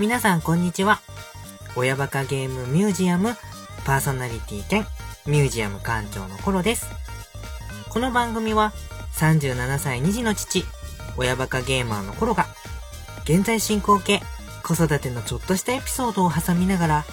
[0.00, 1.02] 皆さんこんにちは。
[1.76, 3.36] 親バカゲームミュージアム
[3.84, 4.86] パーソナリティ兼
[5.26, 6.86] ミュージアム館長のコロです。
[7.90, 8.72] この番組は
[9.12, 10.64] 37歳2児の父、
[11.18, 12.46] 親バカゲーマーのコロが
[13.24, 14.22] 現在進行形
[14.62, 17.04] 子育てのちょっとしたエピソードを挟みながら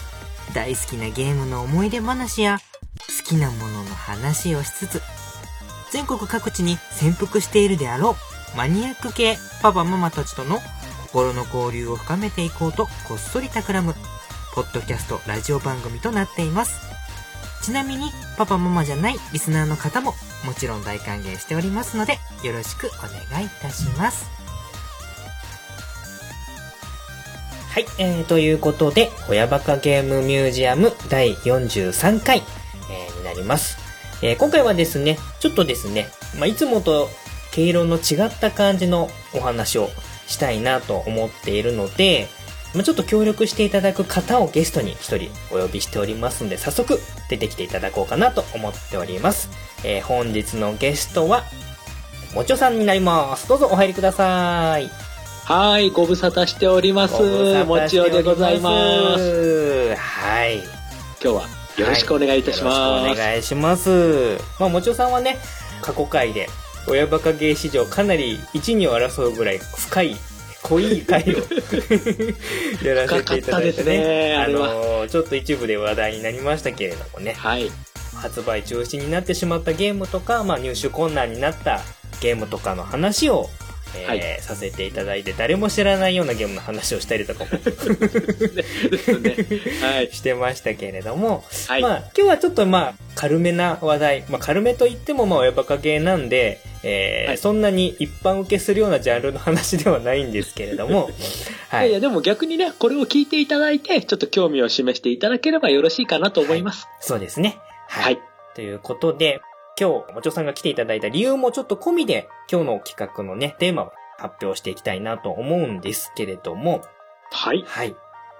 [0.53, 2.59] 大好きなゲームの思い出話や
[3.19, 5.01] 好きなものの話をしつつ
[5.91, 8.15] 全国各地に潜伏しているであろ
[8.53, 10.59] うマニアック系パパママたちとの
[11.07, 13.95] 心の交流を深めていこうとこっそり企む、
[14.53, 16.81] ポッドキャストラジオ番組となっています。
[17.63, 20.13] ちなみに、パパママじゃないリスナーの方も
[20.45, 24.25] もちろん大歓迎しておりますので、よろしくお願いいたします。
[27.71, 32.43] はい、えー、ということで、親バカゲームミュージアム第43回、
[32.89, 33.77] えー、になります。
[34.21, 37.09] えー、今回はですね、ちょっとですね、まあ、いつもと
[37.51, 39.89] 毛色の違った感じのお話を
[40.27, 42.27] したいなと思っているので、
[42.73, 49.49] まあ、ちょっと協力していただく方をゲストに一人お呼びしておりますので、早速出てきていただこうかなと思っております。
[49.83, 51.43] えー、本日のゲストは、
[52.35, 53.47] もちょさんになります。
[53.47, 54.91] どうぞお入りください。
[55.45, 57.13] はい、ご無沙汰しております。
[57.63, 59.95] もちおでございます。
[59.95, 60.57] はい。
[60.57, 60.65] 今
[61.19, 61.43] 日は
[61.77, 62.77] よろしくお願いいたします。
[62.77, 64.37] はい、お願いします。
[64.59, 65.37] まあ、もちおさんはね、
[65.81, 66.49] 過去回で
[66.87, 70.15] 親バカ芸史上かなり一二を争うぐらい深い
[70.63, 71.37] 濃い回を
[72.85, 73.99] やらせていただいてね。
[73.99, 77.71] ねあのちょっと一部で話題になりましたけれどもね、はい、
[78.15, 81.81] 発売中止になってしまったゲームとか、まあ、入手困難になった
[82.19, 83.49] ゲームとかの話を
[83.95, 87.49] えーはい、させていただいて、誰も知らないようなゲームの話をしたりとかも。
[89.81, 101.09] はい、してましたけれども、はい、まあ、今日はちょっとまあ、軽めな話題、まあ、軽めといってもまあ、親バカ系なんで、えー、はい、そんなに一般受けするようなジャンルの話ではないんですけれども、
[101.69, 101.89] はい。
[101.89, 106.87] いや、でも逆にね、これを聞いていただいて、ちょっと興味を示していただければよろしいかなと思います。
[106.99, 107.57] そうですね。
[107.87, 108.19] はい。
[108.55, 109.39] ということで、
[109.79, 116.81] 今日、もちょさんが来ていただいた理由もちょっと込みで、今日の企画のね、テーマを発表していきたいなと思うんですけれども。
[117.31, 117.63] はい。
[117.67, 117.95] はい。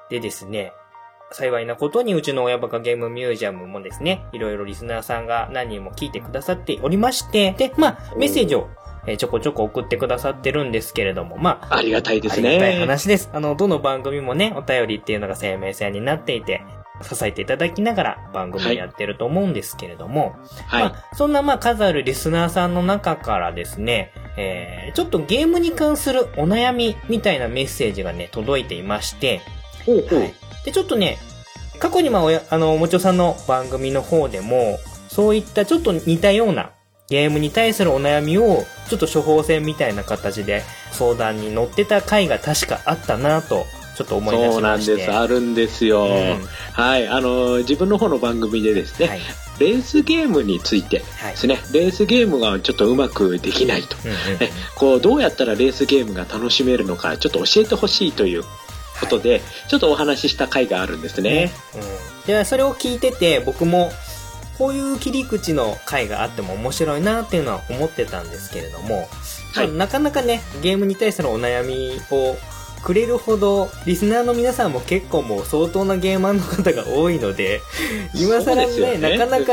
[0.10, 0.74] でですね、
[1.32, 8.70] 幸いなことにうちの親バカゲームミュージアムもですね、いろいろリスナーさんが何人も聞いてくださっておりまして、で、まあ、メッセージを
[9.08, 11.78] えちょこちょこ送ってくださってるんですけれども、まあ。
[11.78, 12.50] ありがたいですね。
[12.50, 13.30] ありがたい話です。
[13.32, 16.62] あの、どの番組もね、お便りっていうのが生命線になっていて、
[17.02, 20.36] 支えていただきながら番組をやってると思うんですけれども、
[20.68, 20.84] はい。
[20.84, 29.42] まあ、そんなまあ数あるリスナーさんの中からですね、えー、ちょっとゲームに関するお悩みみたいなメッセージがね、届いていまして、
[29.86, 30.20] ほうほう。
[30.20, 30.34] はい、
[30.66, 31.18] で、ちょっとね、
[31.80, 36.72] 過去にまあ、あの、もちょさんの番組の方でも、そういったちょっと似たような
[37.10, 43.66] ゲームに対するお悩みを、ちょっと処方箋みたいな形で相談に乗ってた回が確かあったなと
[43.98, 44.56] ちょっと思い出しまして。
[44.56, 45.12] そうなんです。
[45.12, 47.08] あるんですよ、うん、はい。
[47.08, 49.22] あの自分の方の番組でですね、はい、
[49.60, 58.44] レースゲームについてですね、はい、レースゲームがちょっとうまくできないと、うんうんうん、こうどうやったらレースゲームが楽しめるのかちょっと教えてほしいという
[59.00, 61.30] ことで、はい、ちょっとお話しした回があるんですね。
[61.46, 61.52] ね。
[61.74, 61.78] う
[62.26, 63.92] ん、でそれを聞いてて僕も
[64.60, 69.08] こういう切り口の回があっても面白いなっていうのは思ってたんですけれども、
[69.56, 72.36] はい、なかなかねゲームに対するお悩みを
[72.88, 77.60] くれるほど、リスナーの皆さんも結構もう相当なゲーマーの方が多いので、
[78.16, 79.52] 今更ね、ねなかなか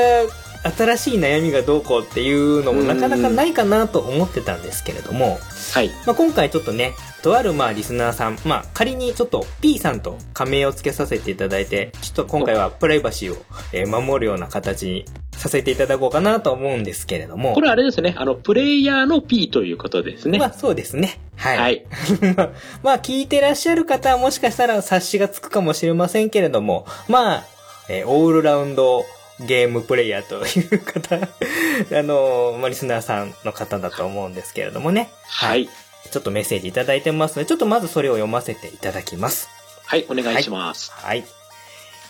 [0.64, 5.38] 新しい悩みがどうこうっていうのもなかなかないかなと思ってたんですけれども、
[5.72, 5.90] はい。
[6.06, 17.54] まあ、今回ちょっとね、とあるまあリスナーさん、まあ仮にちょっと P さんと仮名を付けさせていただいて、ちょっと今回はプライバシーを、え守るような形にさせていただこうかなと思うんですけれども。
[17.54, 20.38] これあれですね、あの、プレイヤーの P ということですね。
[20.38, 21.18] まあそうですね。
[21.36, 21.58] はい。
[21.58, 21.86] はい。
[22.82, 27.44] まあ聞いてらっしゃる方はもしかしたら察しがつくかもしれませんけれども、まあ、
[27.88, 29.04] えー、オールラウンド
[29.40, 35.10] ゲームプレイヤーという方、 あの、まあ、リスナーさんの方だと思うんですけれどもね。
[35.26, 35.68] はい。
[36.10, 39.48] ちょっとメッセージいただいてますので、ちょっとまずそれを読ませていただきます。
[39.86, 40.92] はい、お願いします。
[40.92, 41.20] はい。
[41.20, 41.28] はい、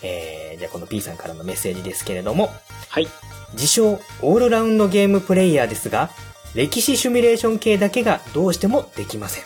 [0.03, 2.53] えー、じゃあこの P さんからのメッセージですけれども。
[2.89, 3.09] はい。
[3.55, 6.11] 自称、オールラウンドゲームプレイヤーですが、
[6.55, 9.45] 歴史シミュレーション系だけがどうしてもできません。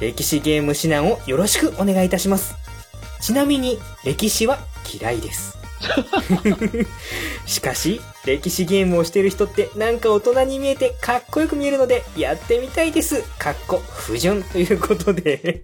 [0.00, 2.54] 歴史ゲーム指南をよろしくお願いいたします。
[3.20, 4.58] ちなみに、歴史は
[4.94, 5.57] 嫌いです。
[7.46, 13.22] しかし、歴史ゲームをしてる人ってなんか大人に見えてかっこよく見えるのでやってみたいです。
[13.38, 15.62] かっこ不純ということで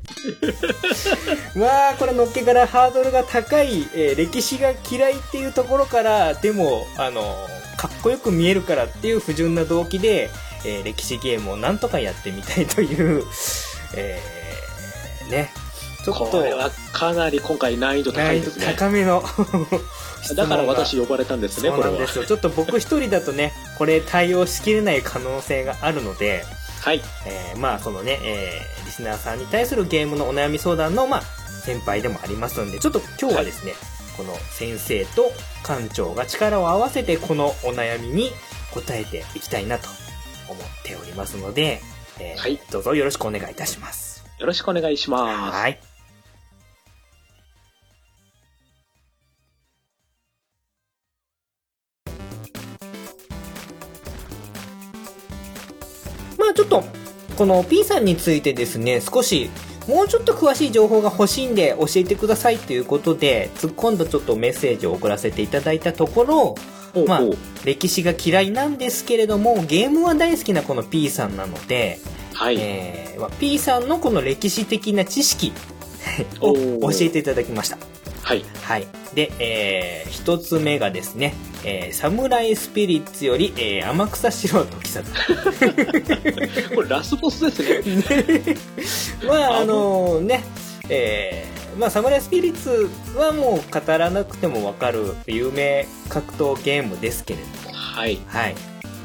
[1.55, 10.31] まあ、これのっけからハードルが高い、えー、歴史が嫌いっていうところから、でも、あの、かっこよく見えるからっていう不純な動機で、
[10.65, 13.25] えー、歴史ゲームをなんとかやってみたいという、
[13.95, 15.53] えー、ね、
[16.05, 16.27] ちょっと。
[16.27, 18.67] これはかなり今回難易度高いですね。
[18.77, 19.25] 高めの
[20.37, 22.07] だから私呼ばれたんですね、これは。
[22.07, 26.45] ちょっと僕一人だとね、これ対応しきれない可能性があるので、
[26.81, 27.01] はい。
[27.27, 31.23] えー、まあ、そのね、えー、リスナーさんに対するゲームのお悩み相談の、まあ、
[31.65, 33.81] 先輩でもありますので、ちょっと今日はですね、はい、
[34.19, 35.33] この先生と
[35.67, 38.31] 館長が力を合わせてこのお悩みに
[38.75, 39.89] 答えていきたいなと
[40.49, 41.81] 思っておりますので、
[42.21, 44.25] えー、はい、どうぞよろしくお願いいたします。
[44.39, 45.57] よろしくお願いします。
[45.57, 45.94] はい。
[56.55, 56.85] まあちょっと、
[57.37, 59.51] この P さんについてですね、少し
[59.89, 66.25] もうちょっと詳しい情報が欲しいんで教えてくださいということで、突っ込んだちょっとメッセージを送らせていただいたとこ
[66.95, 67.21] ろ、まあ、
[67.65, 71.99] 歴史が嫌いなんですけれども、ゲームは大好きなこの P さんなので、
[72.33, 72.57] はい。
[72.59, 75.53] えー、P さんのこの歴史的な知識
[76.41, 77.79] を教えていただきました。
[78.25, 78.45] はい。
[78.63, 78.87] はい。
[79.15, 85.05] で、えー、一つ目がですね、えー、サムライスピリッツより、えー、天草四郎と木更
[86.75, 88.57] これラスボスですね。
[89.29, 90.43] まあ、あのー、ね、
[90.89, 97.75] えー、まあ、サムライスピリッツはもう語らなくてもわかる有名格闘ゲームですけれども。
[97.77, 98.19] はい。
[98.27, 98.55] はい。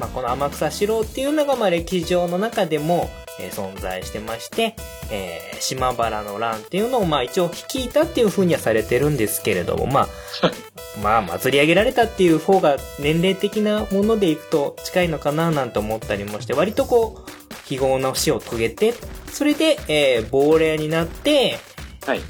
[0.00, 4.74] まあ、この天草四郎っていうのが、まあ、歴史上の中でも、えー、存在してまして、
[5.10, 10.08] えー、島原の乱っていうのを、まあ一応率いたっていう風にはされてるんですけれども、まあ、
[11.02, 17.30] まあ祭り上げられたっていう方が年齢的なものでいくと近いのかななんて思ったりもして、割とこう、
[17.64, 18.94] 非業な死を遂げて、
[19.32, 21.58] それで、えー、亡霊になって、
[22.06, 22.20] はい。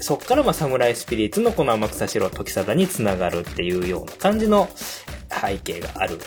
[0.00, 4.68] そっからまあサムライスピリッツのこの天草四郎時貞につながるっていうような感じの
[5.30, 6.18] 背景がある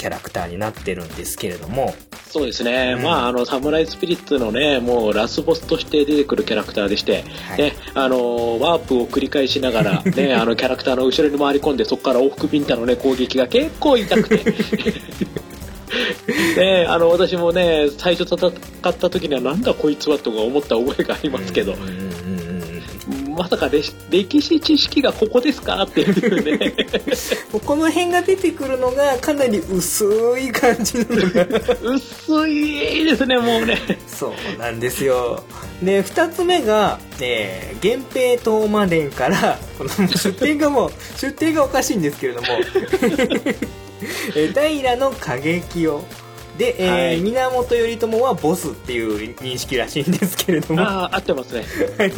[0.00, 1.94] キャラクターになってるんですけれども、
[2.26, 14.54] そうですね、うん、まあ、あの、サムライスピリッツのね、もうラスボスとして出てくるキャラクターでして、はい、ね、あの、ワープを繰り返しながら、 ね、あの、キャラクターの後ろに回り込んで、そこから往復ビンタのね、攻撃が結構痛くて。
[16.56, 21.74] ね、あの私もね最初戦った時にはなんだこいつはとか思った覚えがありますけど、
[23.40, 23.70] まさか
[24.10, 26.74] 歴史知識がここですかっていうね。
[27.64, 30.04] この辺が出てくるのがかなり薄
[30.38, 31.46] い感じなのが。
[31.82, 33.78] 薄いですねもうね。
[34.06, 35.42] そうなんですよ。
[35.82, 42.48] で2つ目が、えー、源平東馬伝からこの出典がもう出典がおかしいんですけれども。
[44.34, 46.04] 平の過激を
[46.60, 50.82] で、えーはい、源頼朝はボスっていう認識らしいんですけれども。
[50.82, 51.64] ああ、合ってますね。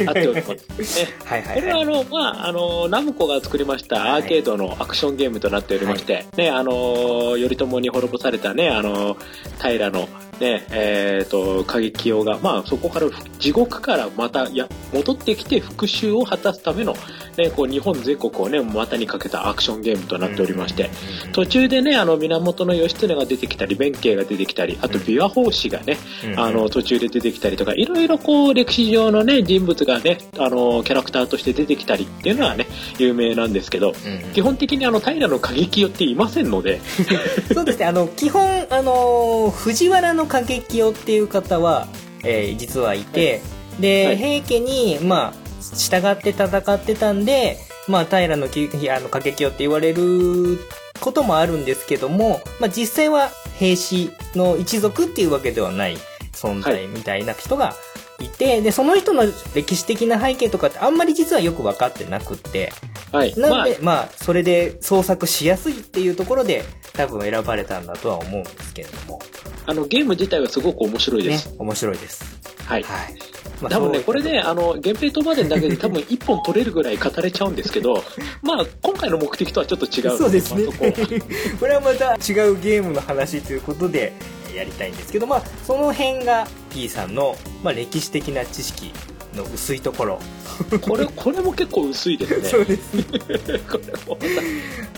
[0.05, 0.99] 合っております。
[0.99, 9.15] ね、はいはい、はい、これはあの、まあ、あの、ナムコが作りましたアーケードのアクションゲームとなっておりまして、はい、ね、あの、頼朝に滅ぼされたね、あの、
[9.61, 10.09] 平の
[10.43, 13.07] ね、えっ、ー、と、過激用が、まあ、そこから、
[13.39, 16.95] 地獄からまた、や、戻ってきて復讐を果たすための、
[17.37, 20.89] ね、こう、日本全国をね、股にかけたアクションゲームとなっておりまして、
[21.31, 25.97] 途中でね、あの、源義経が出てきたり、弁慶が出てきたり、あと、琵琶法師がね、
[26.35, 33.93] あの、途中で出てきたりとか、いろいろこう、歴史上のね、人物がね、あの、キャラクターとして出てきたりっていうのはね、有名なんですけど、
[34.33, 36.81] 基本的にあの、平の過激用っていませんので。
[37.53, 41.87] そうですね、あの、基本、あの、藤原の過激よっていう方は、
[42.23, 45.33] えー、実はいて、はい、で、はい、平家に、まあ、
[45.77, 50.57] 従って戦ってたんで、まあ、平のあの過激よって言われる
[50.99, 55.97] こともあるんですけども、まあ、実際は兵士の一族っていうわけではない
[56.31, 57.92] 存在みたいな人がい
[58.25, 59.23] い、で、その人の
[59.55, 62.71] 歴史的な背景とかってあんまり実はよく分かってなくって、
[63.11, 63.35] はい。
[63.35, 66.63] なんで、まあ、まあ、それで創作しやすいっていうところで
[66.93, 69.19] 多分選ばれたんだとは思うんですけれども。
[69.65, 71.49] あの、ゲーム自体はすごく面白いです。
[71.49, 72.23] ね、面白いです。
[72.65, 72.83] はい。
[72.83, 73.33] はい。
[73.61, 78.03] まあ、多分ね、これね、あの、源平とまでだけで多分一本取れるぐらい語れちゃうんですけど、
[78.43, 80.65] まあ、今回の目的とはちょっと違うそうですね。
[81.59, 84.13] これはまた違うゲームの話ということで
[84.55, 88.91] やりたいんですけど、まあ、その辺が P さんの、まあ、歴史的な知識
[89.35, 90.19] の薄いところ。
[90.81, 92.45] これこれも結構薄いですね。
[92.49, 92.93] そうです。
[92.93, 93.03] ね
[93.69, 94.17] これも。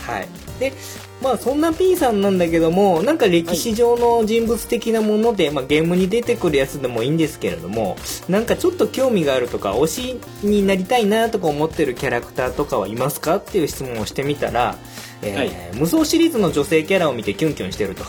[0.02, 0.28] はい。
[0.60, 0.74] で
[1.22, 7.98] まあそんな P さんなんだけどもなんか歴史上の人物的なもので、はい、まあ、ゲームに出てくるやつでもいいんですけれども
[8.30, 13.38] なんかちょっと興味があるとか推しになりたいなとか思ってるキャラクターとかはいますか？
[13.38, 14.78] っていう質問をしてみたら、
[15.22, 18.04] えー、はい、無双シリーズの女性キャラを見てキュンキュンしてると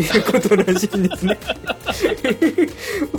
[0.00, 1.38] いうことらしいんですね。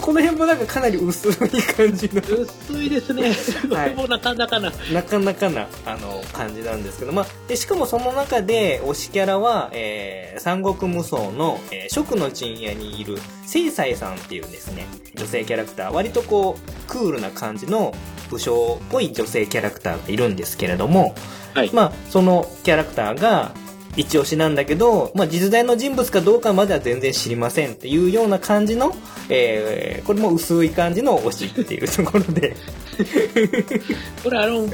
[0.02, 2.22] この辺もなんかかなり薄い感じの。
[2.22, 3.34] 薄いですね、
[3.70, 4.72] はい、もなかなかな。
[4.92, 14.86] なかなかなあの感じなんですけど、まあ、でしかもその中で推しキャラは、えー、三国無双の、えー、食の陣屋にいる聖斎さんっていうですね。
[15.16, 15.94] 女性キャラクター。
[15.94, 17.94] 割とこうクールな感じの
[18.30, 21.14] 武将っぽい女性キャラクターがいるんですけれども、
[21.54, 23.54] はい、まあそのキャラクターが
[23.98, 28.96] 一押しなんだけど、まあ、実在の人物かどうかまでは全然知りませんっていうような感じの、
[29.30, 32.56] えー、これも薄い感じの推しっていうところで。
[34.24, 34.68] これあの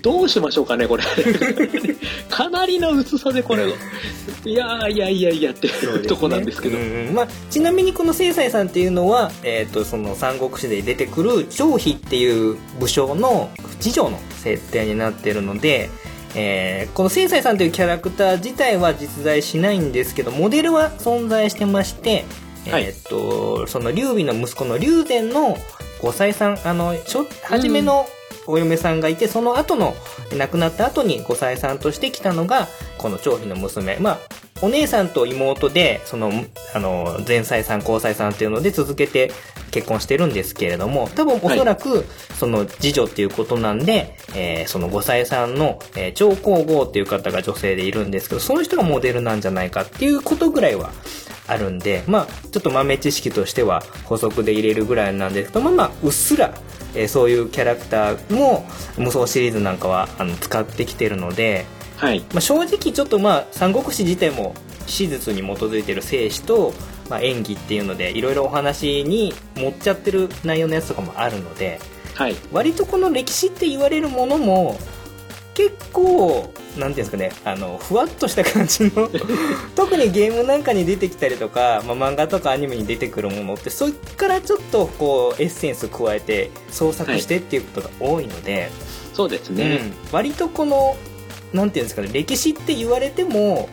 [0.00, 1.04] どうしましょうかねこれ。
[2.28, 3.72] かなりの薄さでこれ。
[4.44, 6.78] いやいやいやいやっていう、ね、とこなんですけど、
[7.14, 15.88] まあ、ちなみにこの聖斎さんっていうのは、えーと、その三国志で出てくる張飛っていう武将の次女の設定になってるので
[16.34, 22.24] えー、この聖斎さんというキャラクター自体は実在しないんですけどモデルは存在してまして、
[22.70, 25.56] はい、えー、っとその劉備の息子の劉禅の
[26.00, 26.94] 5歳さんあの
[27.44, 28.06] 初めの
[28.46, 29.94] お嫁さんがいて、その後の
[30.36, 33.96] 亡くなった後に5歳さんとして来たのがこの張飛の娘。
[33.96, 34.18] まあ
[34.64, 36.32] お姉さんと妹でその
[36.74, 39.30] あの前妻さん後妻さんっていうので続けて
[39.74, 42.04] 結婚してるんですけれども、多分おそらく、
[42.38, 50.92] その次女っていうことなんで、はい、えー、その5歳さんの、えー、超皇后っていう方が女性でいるんですけど、その人がモデルなんじゃないかっていうことぐらいは
[51.48, 56.54] あるんで、まあ、ちょっと豆知識としては補足で入れるぐらいなんですけど、まあまあ、うっすら、
[56.94, 58.64] えー、そういうキャラクターも
[58.96, 61.66] 無双シリーズなんかはあの使ってきてるので、
[61.96, 62.20] はい。
[62.32, 64.54] まあ、正直ちょっとまあ三国志自体も
[64.86, 66.72] 史実に基づいてる生死と、
[67.08, 71.80] まあ、演技っていうのでいろいろお話に持っちゃってる内容のやつとかもあるので、
[72.14, 74.78] はい、割とこの歴史って言われるものも
[75.54, 79.08] 結構なんていうんですかねあのふわっとした感じの
[79.76, 88.70] 特にゲームなんかに出てきたりとか、まあ、漫画とかアニメに出てくるものってそっからちょっとこうエッセンス加えて創作してっていうことが多いので、はい、
[89.12, 90.96] そうですね、うん、割とこの
[91.52, 93.68] なんていうんですかね歴史って言われても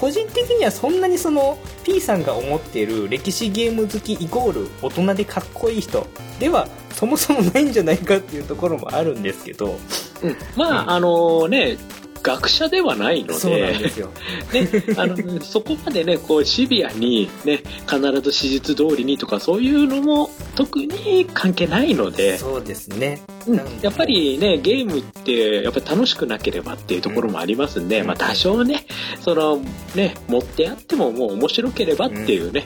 [0.00, 6.06] 個人的にはそんなにその P さんが思っている歴史ゲーム好きイコール大人でかっこいい人
[6.38, 9.78] ではそもそもないんじゃないかっていうところもあるんですけど、
[10.22, 11.76] うん、まあ、うん、あのね
[12.24, 14.10] 学者ではないので、そうなんですよ。
[14.52, 23.20] ね、あの、そこまでね、こう、シビアに、ね、必ず史実通りにとか、そういうのも特に関係ないので、そうですね。
[23.46, 28.86] うん、やっぱりね、ゲームって、やっぱり楽しくなければっていうところもありますんで、うん、まあ多少ね、
[29.20, 29.60] その、
[29.94, 32.64] ね、持ってあってももう面白ければっていうね、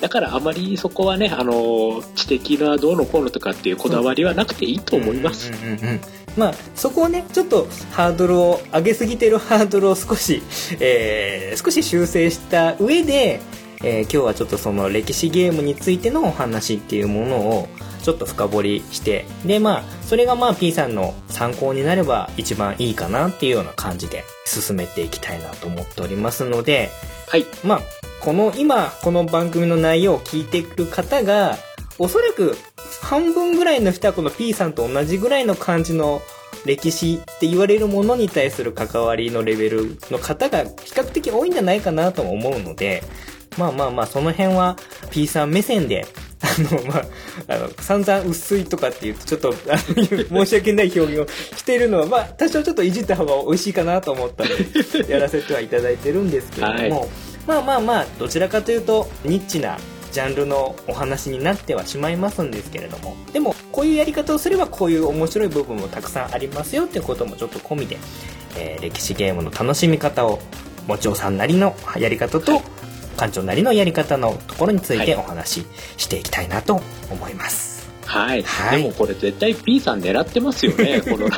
[0.00, 5.50] だからあまりそこはね、あの、知的などうのこうのとかっていうこだわりはなくていいと思います。
[6.36, 10.42] まあ、そこをね、ちょっとハードルを、上げすぎてる ハードルを少し、
[10.80, 13.40] えー、少し修正した上で、
[13.82, 17.68] えー、今日はちょっとその歴史ゲームについてのお話っていうものを
[18.02, 26.90] ちょっと深掘りしてでまあそれがまあ P さんの参考になれば一番いいかなっていうような感じで進めていきたいなと思っておりますので
[27.28, 27.46] はい。
[27.64, 27.80] まあ
[28.20, 31.58] この今この番組の内容を聞いてくる方が
[31.98, 32.56] おそらく
[33.02, 36.22] 半分ぐらいの人はこの P さんと同じぐらいの感じの
[36.64, 43.02] 歴史って言われるものに対する関わりのレベルの方が比較的多いんじゃないかなと思うので、
[43.56, 44.76] まあまあまあ、その辺は
[45.10, 46.06] P さん目線で、
[46.42, 47.04] あの、まあ、
[47.48, 57.08] あの、散々薄いとかって言うと、ちょっと、あの、申し訳ない表現をしているのは、まあ、多少ちょっといじった方が美味しいかなと思ったので、やらせてはいただいてるんですけれども、はい、
[57.46, 59.78] まあまあまあ、どちらかというと、ニッチな
[60.16, 63.14] ジャンルのお話になってはしまいますんですけれども。
[63.34, 67.98] でもこういうやり方をすればこういう面白い部分もたくさんありますよっていうこともちょっと込みで、
[68.56, 70.38] えー、歴史ゲームの楽しみ方を
[70.86, 72.62] もちおさんなりのやり方と、
[73.18, 75.66] 館長なりのやり方のところについてお話し
[75.98, 76.80] していきたいなと
[77.10, 77.86] 思います。
[78.06, 81.02] はい、はい、でもこれ絶対 P さん狙ってますよね。
[81.04, 81.28] この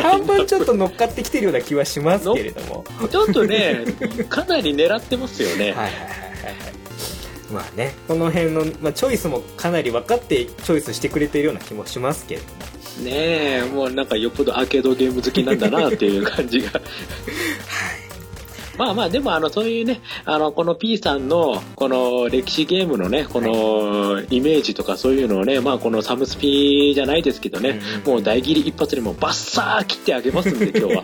[0.00, 2.86] 半分ちょっと乗っかってきてるような気はしますけれども。
[3.10, 3.84] ちょっとね
[4.30, 5.64] かなり狙ってますよね。
[5.64, 6.83] はいはいはいはい
[7.52, 7.94] まあね。
[8.08, 12.74] この辺の、まあ、チョイスもかなり分かってチョイスしてくれているような気もしますけれども。
[13.02, 16.70] ねえもうなんかよっぽどアーケードゲーム好きなんだなっていう感じが。
[16.70, 16.82] はい。
[18.76, 31.02] まあまあ、でもあの、そういうね、あの、この P さんの、この歴史ゲームのね、このイメージとかそういうのをね、まあこのサムスピじゃないですけどね、もう大喜利一発でもバッサー切ってあげますんで、今日は。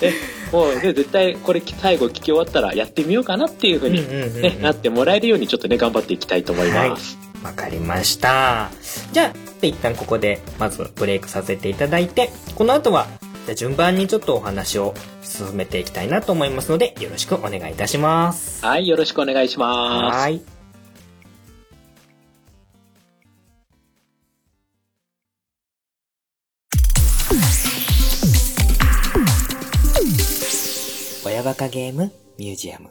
[0.00, 0.12] ね、
[0.52, 4.06] もうね、絶対これ最後聞き終わったらやってみようかなっていうふうに、
[4.40, 7.18] ね、なってもらえるようにちょっとね、頑張っていきたいと思います。
[7.42, 8.70] わ、はい、かりました。
[9.12, 13.06] じゃあ、一旦ここでまずブレイクさせていただいて、この後は
[13.46, 18.64] じゃ順番にちょっとお話を進めていきたいなと思いますので、よろしくお願いいたします。
[18.64, 20.18] はい、よろしくお願いします。
[20.18, 20.55] はい。
[31.46, 32.90] バカゲームミュージアム。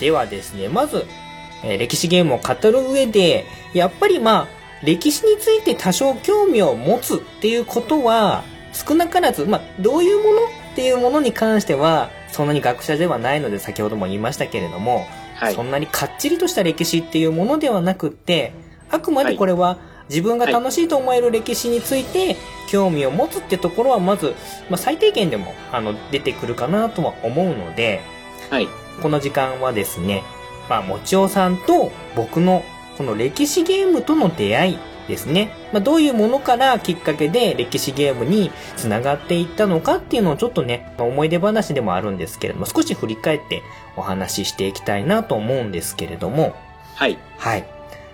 [0.00, 1.04] ではですね、まず、
[1.62, 4.48] えー、歴史ゲームを語る上で、やっぱりまあ、
[4.84, 10.40] 歴史について多少興味を持つっていうことは、少なからず、まあ、どういうもの
[10.72, 18.52] っていうものに関しては、そんなに学者ではないので先ほども言いましたけれども、はい、そんなにかっちりとした歴史っていうものではなくって、
[18.90, 22.36] あくまでこれは自分が楽しいと思える歴史について
[22.68, 24.34] 興味を持つってところはまず、
[24.68, 28.00] まあ、最低限でもあの出てくるかなとは思うので、
[28.50, 28.68] はい、
[29.02, 30.22] この時間はですね、
[30.68, 32.64] まあ、もちおさんと僕の
[32.96, 35.50] この歴史ゲームとの出会いですね。
[35.72, 43.62] まあ、どういうものからきっかけで歴史ゲームに繋がっていったのかっていうのをちょっとね、思い出話でもあるんですけれども、少し振り返って
[43.96, 46.54] お話ししていきたいなと思うんですけれども。
[46.94, 47.18] はい。
[47.36, 47.64] はい。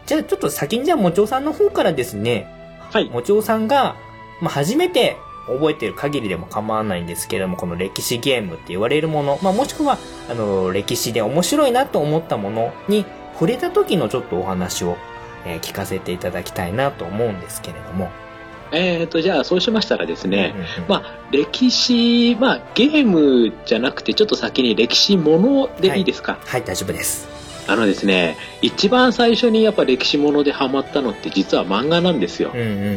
[0.06, 2.46] じゃあちょっと先にじゃあもちおさんの方からですね、
[2.90, 3.08] はい。
[3.08, 3.96] もちおさんが、
[4.40, 5.16] まあ、初めて
[5.46, 13.04] 覚えてる限りでも構わないんですけれども、この歴史ゲームって言われるもの、まあ、もしくは、あの、歴史で面白いなと思ったものに
[13.34, 14.96] 触れた時のちょっとお話を、
[15.46, 18.10] えー、聞かせていただきたいなと思うんですけれども。
[18.72, 27.39] えーと、じゃあそうしましたらですね、うんうんうん、まあ、歴史、まあ、ゲームじゃなくて、ちょっと先に歴史ものでいいですか、はい、はい、大丈夫です。
[27.70, 32.50] あのですね、一番最初にやっぱ歴史ものでハマったのって実は漫画なんですよ。
[32.52, 32.78] うんうんうんう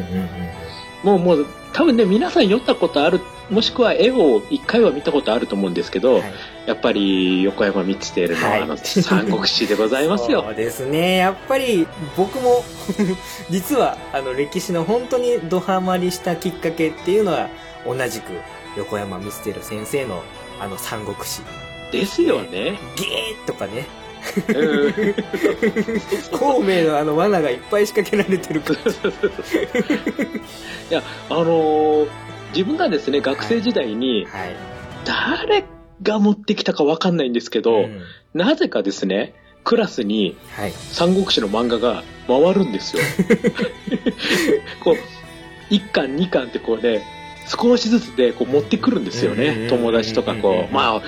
[1.04, 6.32] もうもう多分ね、皆さん読んだことある、もしくは絵を一回は見たことあると思うんですけど、はい、
[6.66, 10.42] やっぱり横山光輝の、はい、あの、三国志でございますよ。
[10.46, 11.18] そうですね。
[11.18, 12.64] やっぱり僕も
[13.50, 17.48] 実はあの歴史の本当にドハマりしたきっかけっていうのは、
[17.86, 18.32] 同じく
[18.76, 20.22] 横山光輝先生の
[20.60, 21.42] あの三国志。
[21.92, 22.78] ですよね。
[22.96, 23.86] ゲーとかね。
[26.32, 28.84] 孔明のあの罠がいっぱい仕掛けられてるからい
[30.90, 32.08] やあのー、
[32.50, 34.26] 自分がですね学生時代に、
[35.04, 35.64] 誰
[36.02, 38.02] が持ってきたか分かんないんですけど、うん、
[38.34, 39.34] なぜかですね
[39.64, 40.36] クラスに
[40.92, 43.02] 三国志の漫画が回るんですよ。
[44.84, 47.02] こう1巻2巻ってこうね
[47.48, 50.72] 少しずつでこう持ってくるんですよね友達とかこう。
[50.72, 51.02] まあ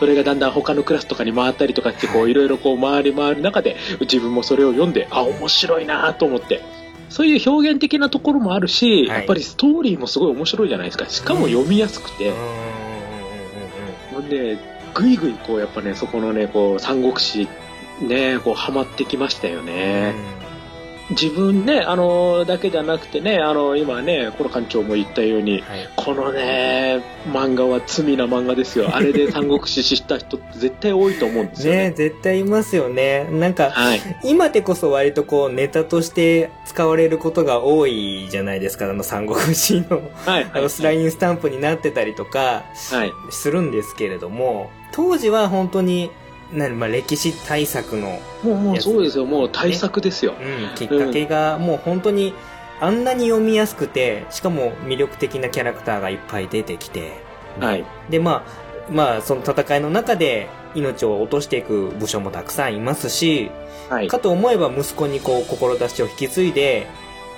[0.00, 2.34] それがだんだん他のクラスとかに回ったりとかってこうい。
[2.34, 6.62] ろいろこう回り回る中で自分もそれを読んであ面白いなと思って。
[7.08, 11.08] そういう表現的なところもあるし、はい、やっぱりストーリーもすごい面白いじゃないですか。
[11.08, 12.32] しかも読みやすくて、
[14.12, 14.56] ほんで
[14.94, 17.48] ぐいぐいこうやっぱねそこのねこう三国志
[18.00, 20.14] ねこうハマってきましたよね。
[21.10, 28.94] 自分ね、あの、だけじゃなくてね、あの、今ね、この館長も言ったように、はい、このね、漫画は罪な漫画ですよ。
[28.94, 31.90] あれで 三国志知った人って絶対多いと思うんですよね。
[31.90, 33.24] ね、絶対いますよね。
[33.30, 42.64] なんか、はい、今でこそ割とこう、ネタとして使われることが多いじゃないですか、あの三国志の、はい、あのスラインスタンプになってたりとか、
[43.30, 46.10] するんですけれども、当時は本当に、
[46.52, 49.24] なまあ、歴史対策の、ね、もうもうそうですよ。
[49.24, 52.34] もう対策ですよ、うん、きっかけがもう本当に
[52.80, 57.14] あんなに読みやすくてしかも魅力的なキャラクターがいっぱい出てきて、ね、
[57.60, 57.84] はい。
[58.08, 58.44] でま
[58.88, 63.50] あまあその戦いの中で命を落としていく武将もたくさんいますし、
[63.88, 66.86] はい、かと思えば息子にこう志を引き継いで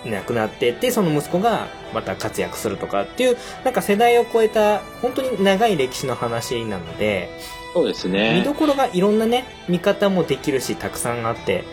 [0.05, 7.31] 亡くなってってその息子がまた活躍するとかっていうなんか世代を超えた本当に長い歴史の話なので
[7.73, 8.39] そうですね。
[8.39, 11.65] 見どころがいろんなね、見方もできるし、たくさんあって、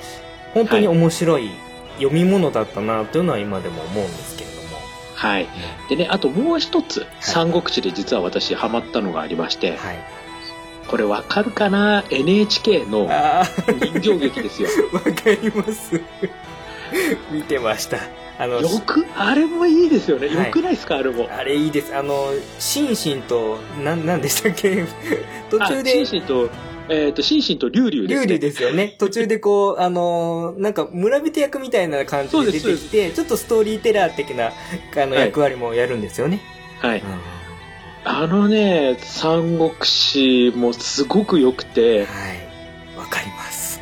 [0.53, 1.51] 本当に面白い
[1.97, 4.77] 読み物だったなというのは今でも思うんですけれども。
[5.15, 5.47] はい。
[5.89, 9.97] でね、あともう一つ、三国志で実は私ハマったのがありまして、はい、
[10.88, 13.09] これわかるかな ?NHK の
[13.79, 14.69] 人形劇ですよ。
[14.93, 16.01] わかります。
[17.31, 17.97] 見てました。
[18.39, 20.97] あのよくあれもいいですよね、はい、よくないですか？
[20.97, 24.86] あれもあれいいですあのシンシンとなんなんでしたっけ？
[25.52, 26.49] 途中でシンシンと
[26.91, 28.15] えっ、ー、と、シンシンとリュウリュウですね。
[28.15, 28.95] リュウリュウですよね。
[28.97, 34.54] 途中でこう、あのー、なんか村人役みたいな感じで出てきて、ちょっとストーリーテラー的な、
[34.97, 36.41] あの、役割もやるんですよね。
[36.80, 37.02] はい。
[37.02, 37.06] うん、
[38.06, 42.34] あのね、三国志もすごく良くて、は
[42.95, 42.97] い。
[42.97, 43.80] わかります。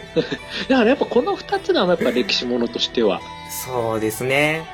[0.68, 3.20] だからやっぱこの二つがやっぱ歴史ものとしては、
[3.64, 4.66] そうですね。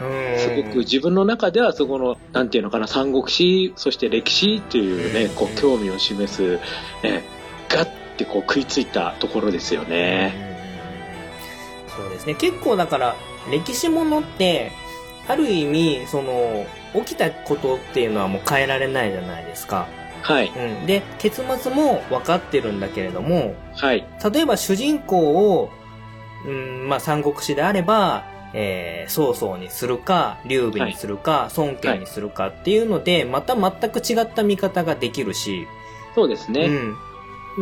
[0.00, 6.58] うん、すごく自分の中ではそこの、なんていうのかな、三国志、そして歴史っていうね、こう、興味を示す、
[7.02, 7.22] ね、
[7.68, 10.54] ガッてこう食いついたところですよね。
[11.96, 12.34] そうですね。
[12.34, 13.14] 結構だから、
[13.50, 14.72] 歴史ものって、
[15.28, 19.86] ある意味、その、起きたことっていうのはもう変えられないじゃないですか。
[20.22, 20.48] はい。
[20.48, 20.86] うん。
[20.86, 24.06] で、結末も分かってるんだけれども、はい。
[24.32, 25.70] 例えば主人公を、
[26.46, 35.66] うん、まあ、三国志であれば、えー、曹操にするか、劉備にするか、はい、孫権にするかっていうので、また全く違った見方ができるし、
[36.14, 36.66] そうですね。
[36.66, 36.96] うん。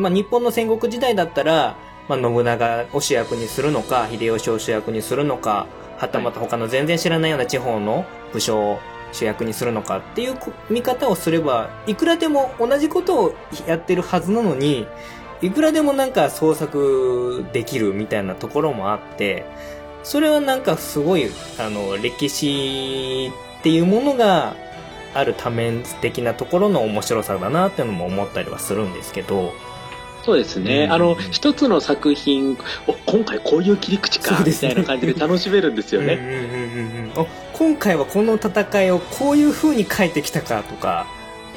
[0.03, 1.77] まあ、日本の戦国時代だったら、
[2.09, 5.67] まあ、信長を主役にするのか、秀吉を主役にするのか、
[5.99, 8.79] はたまた他の全然知らないような地方の武将を
[9.13, 10.37] 主役にするのかっていう
[10.69, 13.35] 見方をすれば、いくらでも同じことを
[13.67, 14.87] やってるはずなのに、
[15.43, 19.45] いくらでもなんか創作できるみたいなところもあって、
[20.05, 24.57] それはなんかすごい、あの、歴史っていうものが
[25.15, 29.53] ある多面的なところの面白さだなっていうのも思ったりはするんですけど、
[30.25, 37.11] そうですね、うん、あの一つの作品お今回こういう切り口か、ね、みたいな感じで楽しめるんですよね。
[37.53, 41.07] 今回はこの戦いをこういうふうに書いてきたかとか。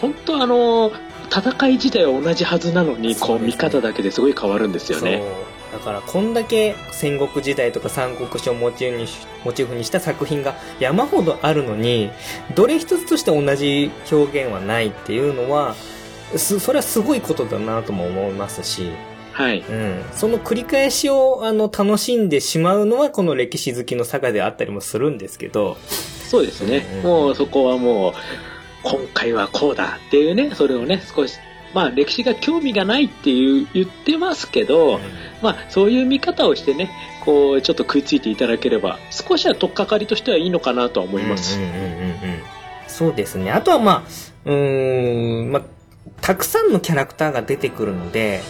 [0.02, 0.91] 本当あの
[1.25, 5.23] 戦い自体は同じはずなのに、ね、こう見方だけですごい変わるんですよね
[5.71, 9.07] だからこんだけ戦国時代とか三国志をモチーフに
[9.43, 12.11] モチーフにした作品が山ほどあるのに
[12.55, 15.75] どれ一つとして同じ表現はないっていうのは
[16.38, 18.91] それはすごいことだなとも思いますし、
[19.35, 19.59] はい。
[19.59, 20.03] うん。
[20.13, 25.77] その繰り返しを、あの、楽しんでしまうのは、この歴史好きの坂であったりもするんですけど。
[26.29, 26.85] そうですね。
[26.97, 28.13] うん、もう、そこはもう、
[28.86, 31.39] 今回はこうだっていうね、それをね、少し、
[31.74, 35.02] まあ、歴史が興味がないっていう言ってますけど、うん、
[35.41, 36.91] まあ、そういう見方をしてね、
[37.26, 41.58] こう、ちょっと食いついていただければ、少しは取っかかりとしてはいいのかなとは思います。
[41.58, 42.15] うんうんうんうん。
[42.88, 43.52] そうですね。
[43.52, 44.04] あとはまあ、
[44.45, 45.63] うーん、まあ、
[46.21, 48.41] たくさんのキャラクターが出てくるので、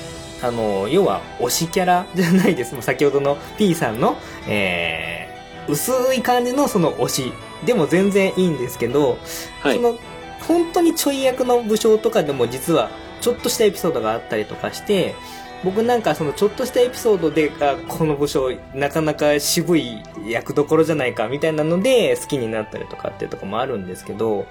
[0.44, 2.80] あの、要は推しキャラじゃないです。
[2.82, 4.18] 先ほどの P さんの、
[4.48, 7.34] えー、薄い感じのその推し
[7.66, 9.18] でも全然いいんですけど、
[9.62, 9.98] はい、その、
[10.48, 12.90] 本当にちょい役の武将とかでも実は
[13.22, 15.16] ちょっとしたエピソードがあったりとかして、
[15.64, 24.46] 僕なんかそのちょっとしたエピソードで、あ、この武将なかなか渋い役どころじゃないかみたいなので好きになったりとかっていうとこもあるんですけど、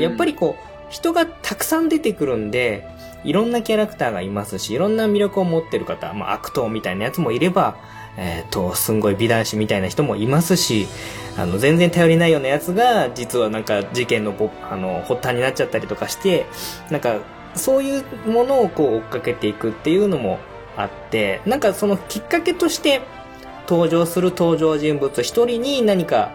[0.00, 2.88] やっぱりこう、人がたくさん出てくるんで、
[3.24, 7.76] いろんなキャラクターがいますし、いろんな魅力を持ってる方、まあ、悪党みたいなやつもいれば、
[8.16, 10.88] えっ、ー、と、すんごい美男子みたいな人もいますし、
[11.36, 14.34] あの、全然頼りないようなやつが、実はなんか事件の
[14.70, 16.46] あの、発端になっちゃったりとかして、
[16.90, 17.18] なんか、
[17.54, 20.38] そういうものをこう追っかけていくっていうのも
[20.76, 23.02] あって、なんかそのきっかけとして
[23.68, 26.30] 登場する登場人物一人に何か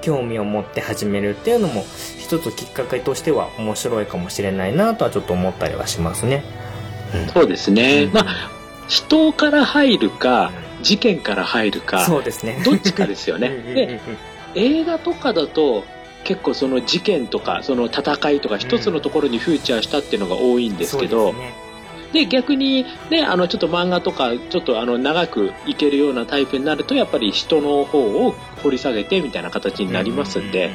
[0.00, 1.84] 興味を持って始めるっていうのも
[2.18, 6.44] 一つきっかけとしては面白いかもしれないなとはちょっと思ったりはしますね。
[7.14, 8.04] うん、そうですね。
[8.04, 8.50] うん、まあ
[8.86, 10.52] 人から入るか、
[10.84, 12.62] 事件から入るか、そうですね。
[12.64, 13.48] どっちかですよね。
[13.74, 14.00] で、
[14.54, 15.84] 映画とかだと、
[16.22, 21.36] 結構その事件とか、その戦いとか一つのところにフューチャーしたっていうのが多いんですけど、うん
[22.14, 30.70] で、逆にね、あの、ちょっと漫画とか、ちょっとあの、長くいけるようなタイプになると、やっぱり人の方を掘り下げてみたいな形になりますんで、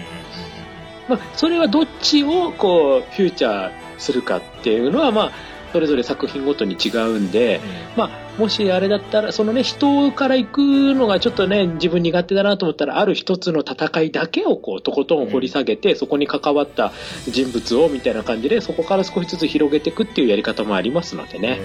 [1.08, 5.32] まあ、それはどっちをこう、フューチャーするかっていうのは、まあ、
[5.72, 7.62] それぞれ作品ごとに違うんで、うん、
[7.98, 10.60] まあ、もしあれだったら、そのね、人から行く
[10.96, 16.92] のがちょっとね、自分苦手だなと思ったら、ある一つの戦いだけをこう、とことん掘り下げて、うん、そこに関わった
[17.28, 21.60] 人物を、みたいな感じで、そこから少しずつ広げていくっていうやり方もありますのでね。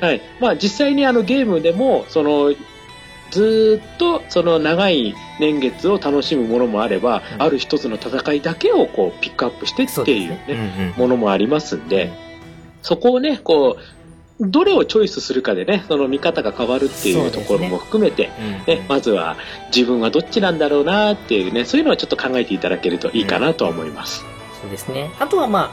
[0.00, 0.20] はい。
[0.40, 2.54] まあ、実際にあのゲームでも、その、
[3.30, 10.94] ずっとその長い年月を楽しむものもあれば、うん、ある一つの戦いだけをこうピックアップしてっていうね、ね。
[10.96, 12.10] ものもありますんで、
[12.86, 13.78] そこをね、こ
[14.40, 19.36] う、どれをチョイスするかでね、その見方が変わるっていうところも含めて、ね、ねうん、まずは
[19.74, 24.22] 自分はどっちなんだろうなっていうね、そういうのはちょっと考えていただけるといいかなと思います。
[24.22, 25.10] うん、そうですね。
[25.18, 25.72] あとはま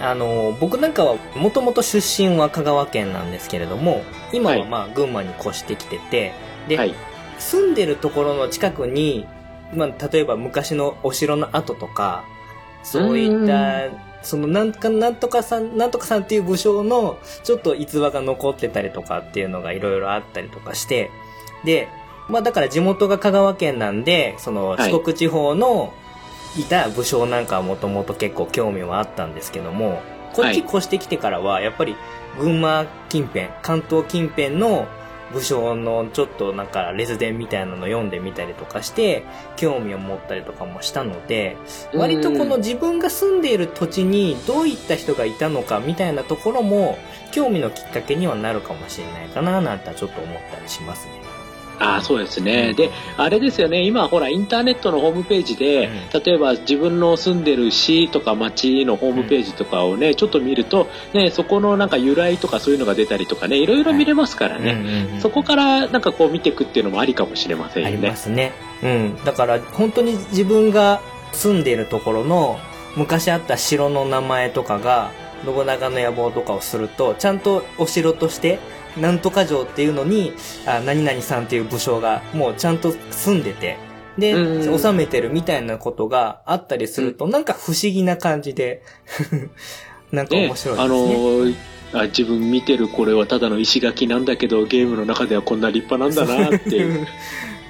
[0.00, 6.32] あ、あの、僕なんかはもともと出身は香川県なんですけれども、今はまあ群馬に越してきてて、
[6.68, 6.94] で、はい、
[7.40, 9.26] 住んでるところの近くに、
[9.74, 12.24] まあ、例えば昔のお城の跡とか、
[12.84, 21.10] そういった、そのなんか、なんとかさん、なんとかさんっていう武将のちょっと逸話が残ってたりとかっていうのがいろいろあったりとかして、
[21.64, 21.88] で、
[22.28, 25.92] まあだから地元が香川県なんで、その四国地方の
[26.56, 30.00] いた武将なんかはもともと結構興味はあったんですけども、
[30.32, 31.96] こっち越してきてからはやっぱり
[32.38, 34.86] 群馬近辺、関東近辺の
[35.32, 39.24] 武将のちょっとなんかレズ伝みたいなの読んでみたりとかして
[39.56, 41.56] 興味を持ったりとかもしたので
[41.94, 46.98] 割とこの自分が住んでいる土地にどういった人がいたのかみたいなところも
[47.32, 51.21] 興味のきっかけにはなるかもしれないかななんてちょっと思ったりしますね。
[51.82, 52.74] あそうですね。
[52.74, 67.96] で、あれですよね、今ほら、インターネットのホームページで、うん、例えば自分の住んでる市とか町のホームページとかをね、うん、ちょっと見ると、ね、そこのなんか由来とかそういうのが出たりとかね、いろいろ見れますからね、そこからなんかこう見ていくっていうのもありかもしれませんよね。
[67.96, 68.52] ありますね。
[68.82, 69.24] うん。
[69.24, 71.00] だから本当に自分が
[71.32, 72.58] 住んでいるところの
[72.96, 75.10] 昔あった城の名前とかが、
[75.44, 78.60] 信長の野望とかをすると、ちゃんとお城として
[78.96, 80.32] なんとか城っていうのに、
[80.66, 83.78] あ何々さんっていう武将がもうちゃんと住んでて、
[84.18, 88.82] で、治めてるみたいなことがあったりすると、うん、なんか不思議な感じで
[90.12, 90.74] なんか面白いですね。
[90.74, 91.54] ねあのー
[91.94, 97.06] あ自分見てるこれはただの石垣なんだけどゲームの中ではこんな立派なんだなっていう。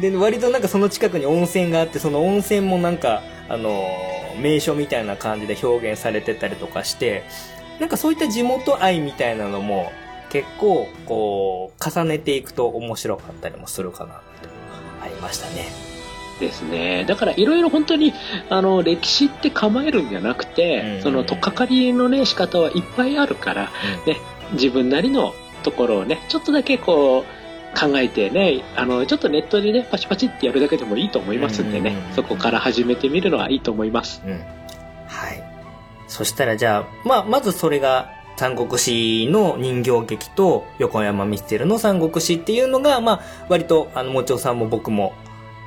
[0.00, 3.84] で割となんかその近くに温泉があってその温泉もなんかあの
[4.40, 7.24] 名所みたいな感じで表現されてたりとかして
[7.78, 9.92] なんかそういった地元愛みたいなのも
[10.32, 14.20] 結構、こう、重ねていくと面白かったりもするかなと、
[15.04, 15.66] ありましたね。
[16.40, 17.04] ですね。
[17.06, 18.14] だからいろいろ本当に、
[18.48, 23.70] あの、歴史って構えるんじゃなくて、その、とっかかりのね、仕方はいっぱいあるから、
[24.04, 24.18] うん、ね、
[24.52, 34.22] 自分なりのところをね、ちょっとだけこう、考えてね、あの、ちょっとネットでね、パチパチってやるだけでもいいと思いますんでね、そこから始めてみるのはいいと思います。
[34.24, 35.42] うん、はい。
[36.08, 45.12] そしたらじゃあ、まあ、まずそれが三国志の人形劇と横山ミステルの三国志っていうのが、まあ、割と、あの、もちおさんも僕も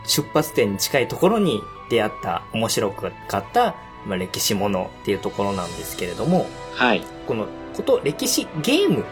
[0.05, 3.75] 出発点に近いところに出会った面白かった、
[4.05, 7.01] まあ、歴史ものっていうところなんですけれども、はい。
[7.27, 9.05] このこと歴史ゲーム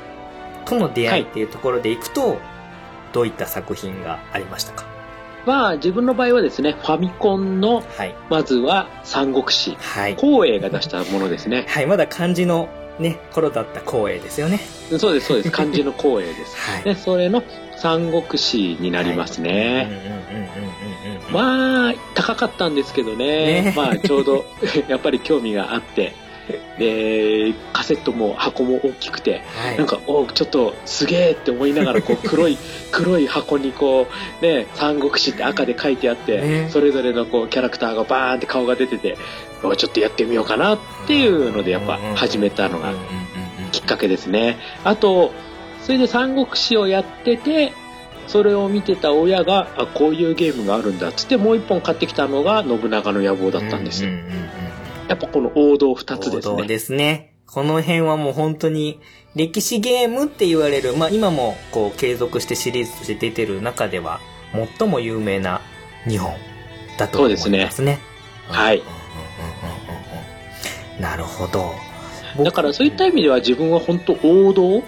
[0.65, 2.39] との出会いっていうところでいくと、はい、
[3.13, 4.85] どういった作品がありましたか？
[5.45, 11.65] まあ、自分の場合はですね、ファミコンの、はい、まずは三国志、はい、光栄が出したものですね。
[11.67, 14.59] はい、まだ漢字のね、頃だった光栄ですよね。
[14.99, 15.51] そうです、そうです。
[15.51, 16.55] 漢字の光栄です。
[16.71, 17.43] はい、で、それの
[17.77, 19.89] 三国志になりますね。
[21.31, 23.63] まあ、高かったんですけどね。
[23.63, 24.45] ねまあ、ちょうど、
[24.87, 26.13] やっぱり興味があって、
[26.77, 32.57] で、カセットも箱も大きくて、はい、なんか、おちょっとすげえって思いながら、こう、 黒い、
[32.91, 34.07] 黒い箱にこ
[34.41, 39.17] う、ね、三国志って赤で書いてあって、ね、それぞれのこう、キャラクターがバーンって顔が出てて、
[39.75, 42.93] ちょっとやってみようかなっていうので、やっぱ始めたのが
[43.71, 44.57] きっかけですね。
[44.83, 45.31] あと、
[45.81, 47.73] それで三国志をやってて、
[48.27, 54.11] それを見てた親が、あ、こういうゲームがあるんだっつってもう一本買ってきたのが信長の野望だったんですよ。
[55.09, 56.53] やっぱこの王道二つですね。
[56.53, 57.33] 王道ですね。
[57.45, 58.99] この辺はもう本当に
[59.35, 64.21] 歴史ゲームって言われる、まあ今もこう継続してシリーズとして出てる中では
[64.79, 65.61] 最も有名な
[66.07, 66.33] 日本
[66.97, 67.57] だと思いますね。
[67.59, 67.99] そうですね。
[68.47, 68.81] はい。
[70.99, 71.71] なるほど。
[72.43, 74.83] だからそういった意味では自分は本当王道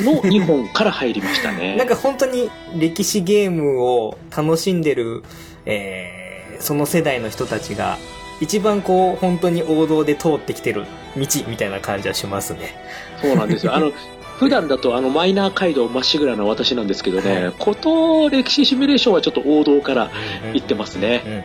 [0.00, 1.74] の日本から入りましたね。
[1.78, 5.24] なんか本当に歴史ゲームを楽しんでる、
[5.66, 7.98] えー、その世代の人たちが
[8.40, 12.74] 一番こう本当に王道で通ってきてる道みたいな感じはしますね。
[13.20, 13.74] そうなんですよ。
[13.76, 13.92] あの、
[14.38, 20.10] 普段だとあのマイナー街道まっしぐらな私なんですけどね、はい、こと歴史シミュレーションはちょっと王道から
[20.54, 21.44] 行ってますね。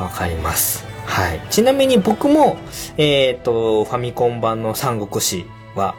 [0.00, 0.93] わかります。
[1.06, 1.40] はい。
[1.50, 2.56] ちなみに僕も、
[2.96, 5.94] えっ、ー、と、ファミコン版の三国志は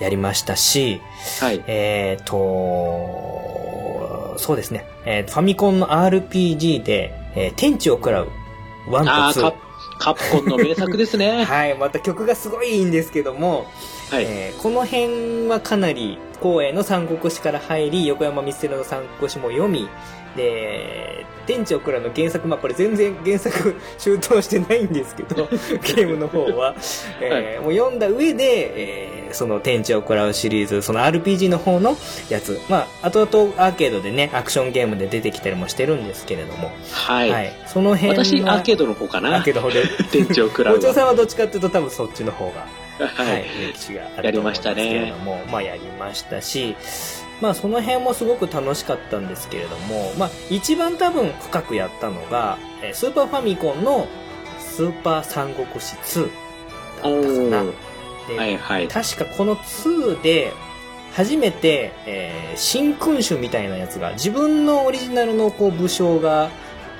[0.00, 1.00] やりましたし、
[1.40, 1.62] はい。
[1.66, 3.40] えっ、ー、と、
[4.38, 4.86] そうですね。
[5.04, 8.28] えー、ファミコンの RPG で、えー、天地を食らう
[8.88, 9.54] 1と2。
[9.98, 11.44] カプコンの名作ですね。
[11.48, 11.76] はい。
[11.76, 13.66] また曲がすごいいいんですけども、
[14.10, 19.88] はい、えー、この辺はかなり光栄の三国志から入り、横山光輝の三国志も読み、
[20.36, 25.48] で、天地をくらの原作、まあこれ全然原作 周到してないんですけど、
[25.82, 26.76] ゲームの方は、
[27.20, 31.96] えー、もう読んだ上で、えー、その天地をくらうシリーズ、その RPG の方の
[32.28, 37.30] やつ、まあ後々アーケードでね、アクションゲームで出てきたりもしてるんですけれども、はい。
[37.30, 39.36] はい、その辺私、アーケードの方かな？
[39.36, 39.82] アーケードの方で。
[40.12, 40.76] 天地をくらう。
[40.76, 42.66] お嬢さんはどっちかっていうと多分そっちの方が、
[43.06, 46.76] はい、歴史があると思うんですけれども、まあやりましたし、
[47.40, 52.58] まあその辺もすごく楽しかったんですけれども、まあ一番多分深くやったのが、
[52.92, 54.06] スーパーファミコンの
[54.58, 57.72] スーパー三国志2だったかな。
[58.28, 60.52] で、はいはい、確かこの2で
[61.12, 66.50] 初めて、えー、新君主みたいなやつが自分のオリジナルのこう武将が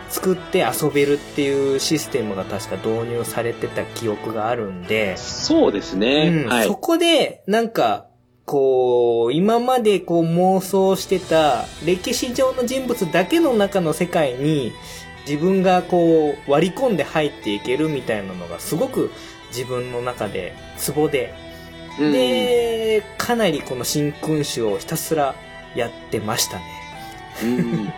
[0.08, 5.16] 作って遊べるっていうシステムが確か導入されてた記憶があるんで。
[5.16, 6.44] そうですね。
[6.44, 8.06] うん、はい、そこで、なんか、
[8.50, 14.72] こう、今までこう妄想してた歴史上の人物だけの中の世界に
[15.24, 19.12] 自分がこう割り込んで入っていけるみたいなのがすごく
[19.50, 21.32] 自分の中でツボで、
[22.00, 25.36] で、かなりこの新君主をひたすら
[25.76, 26.62] やってましたね。
[27.44, 27.92] うん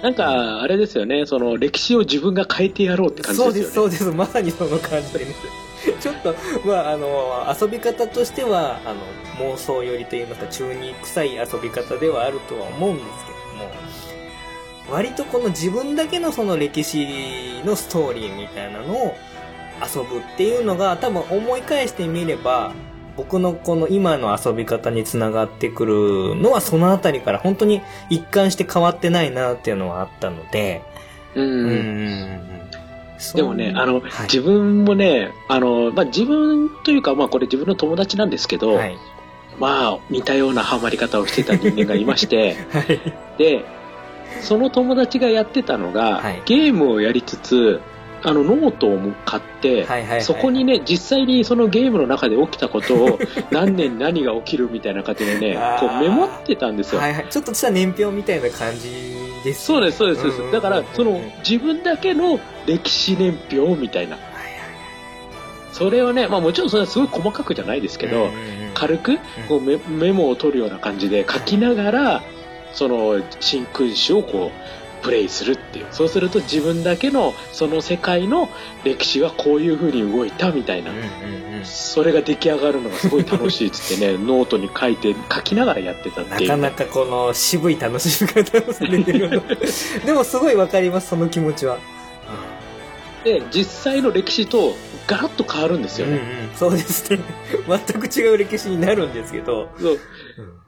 [0.00, 3.68] なんか、あれですよね、その歴史を自分が変えてやろうって感じですよね。
[3.74, 4.16] そうです、そうです。
[4.16, 5.59] まさにその感じです。
[6.00, 13.70] ちょっと、まあ、あの、遊び方としては、あの、妄想寄りといいますか、中に臭い遊び方ではあるとは思うんですけども、
[14.90, 19.14] 割とこの自分だけのその歴史のストーリーみたいなのを
[19.82, 22.72] 遊ぶっていうのが、多分思い返してみれば、
[23.16, 30.82] 僕のこの今の遊び方につながってくるのはそのあたりから本当に一貫して変わってないなっていうのはあったので、
[31.34, 31.44] うん。
[31.44, 32.70] うん
[33.34, 38.98] でもね、あの、はい、自分もね、あの、まあ、自分というか、まあ、これ自分の友達なんですけど、はい、
[39.58, 43.00] まあ、似たようなハマり方をしてた人間がいまして、 はい、
[43.38, 43.64] で、
[44.40, 47.80] その友達がやってたのが、ゲームをやりつつ、
[48.22, 53.18] あのノートを買って、はいはいはい、そこにね実際にそのゲームの中で起きたことを
[53.50, 58.90] 何年何が起きるみたいな感じでねこうメモってたんですよ、はいはい、ちょっとした年表みたいな感じ
[59.44, 64.54] です、そうですそうです、うんうん、だからその自分だけの歴史年表みたいな、はいはいはい、
[65.72, 68.34] それをね、まあ、もちろんそれはすごい細かくじゃないですけど、うんうんうん、
[68.74, 72.22] 軽くこうメメモを取るような感じで書きながら、
[72.72, 75.86] その真空詞をこうプレイするっていう。
[75.90, 78.48] そうすると自分だけのその世界の
[78.84, 80.92] 歴史はこういうふうに動いたみたいな、
[81.64, 89.42] それが出来上がるのがすごい楽しいっつってね ノートに書いて書きながらやってたっていうなかなかこの渋い楽しみ方をされてる
[90.04, 91.78] でもすごいわかりますその気持ちは、
[93.24, 94.74] うん、で実際の歴史と
[95.06, 97.18] ガラッと変わるんですよね、うんうん、そうですね。
[97.66, 99.68] 全く違う歴史になるんですけど。
[99.80, 99.98] そう、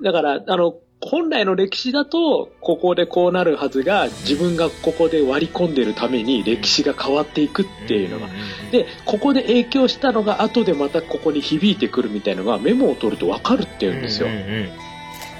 [0.02, 8.28] だからあの本来の歴史だと、ここでこうなるはずが、自分がここで割り込んでるために歴史が変わっていくっていうのが。
[8.70, 14.28] で、ここで影響したのが後でまたここに響いてくるみたいのがメモを取ると分かるっていうんですよ。
[14.28, 14.68] うんうんうん、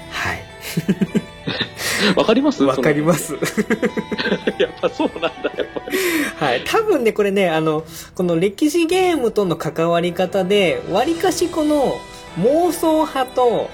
[0.09, 0.43] はい。
[2.17, 2.63] わかります？
[2.65, 3.33] わかります。
[4.59, 5.97] やっぱそうなんだ、やっぱり。
[6.37, 6.61] はい。
[6.65, 11.97] 多分ね、これね、あの、この歴史ゲームとの関わり方で、わりかしこの
[12.41, 13.69] 妄想派と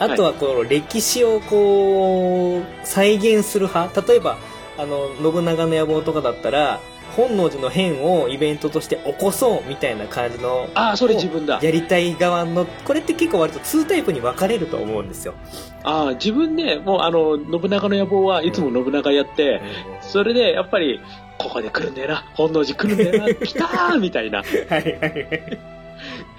[0.00, 4.00] あとはこの歴史をこう再現する派。
[4.00, 4.38] 例えば
[4.78, 6.80] あの信長の野望とかだったら
[7.16, 11.60] 本能寺の変をイベントとして起こそうみたいな感じのあそれ自分だ。
[11.62, 15.34] やりたい側のこれって結構割と2タイプに分かれると思うんですよ。
[15.82, 19.60] ああ自分ねもうあの信長の野望はいつも信長やって、
[20.02, 21.00] うん、それでやっぱり
[21.36, 24.38] ここで来るんだよな本能寺来るんだよな来たーみたいな。
[24.44, 25.79] はいはいはい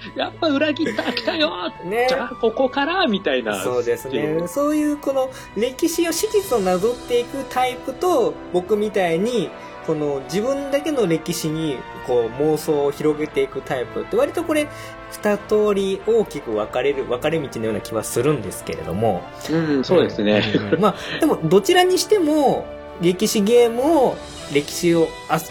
[0.16, 3.62] やっぱ裏切った来たよ、ね、じゃあここからみたいな。
[3.62, 4.42] そうですね。
[4.48, 9.50] そういうこの歴史を史実をなぞっていくタイプと僕みたいに
[9.86, 14.68] この自分だけの歴史にこう妄想を広げていくタイプって割とこれ
[15.10, 19.22] 二通り大きく分かれる分かれ道のような気はするんですけれども。
[19.50, 22.66] うんそうですね、うん、まあでもどちらにしても
[23.00, 24.16] 歴史ゲームを
[24.52, 25.08] 歴史を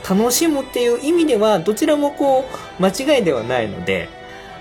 [0.10, 2.46] 楽しむっていう意味ではどちらもこ
[2.80, 4.10] う間違いではないので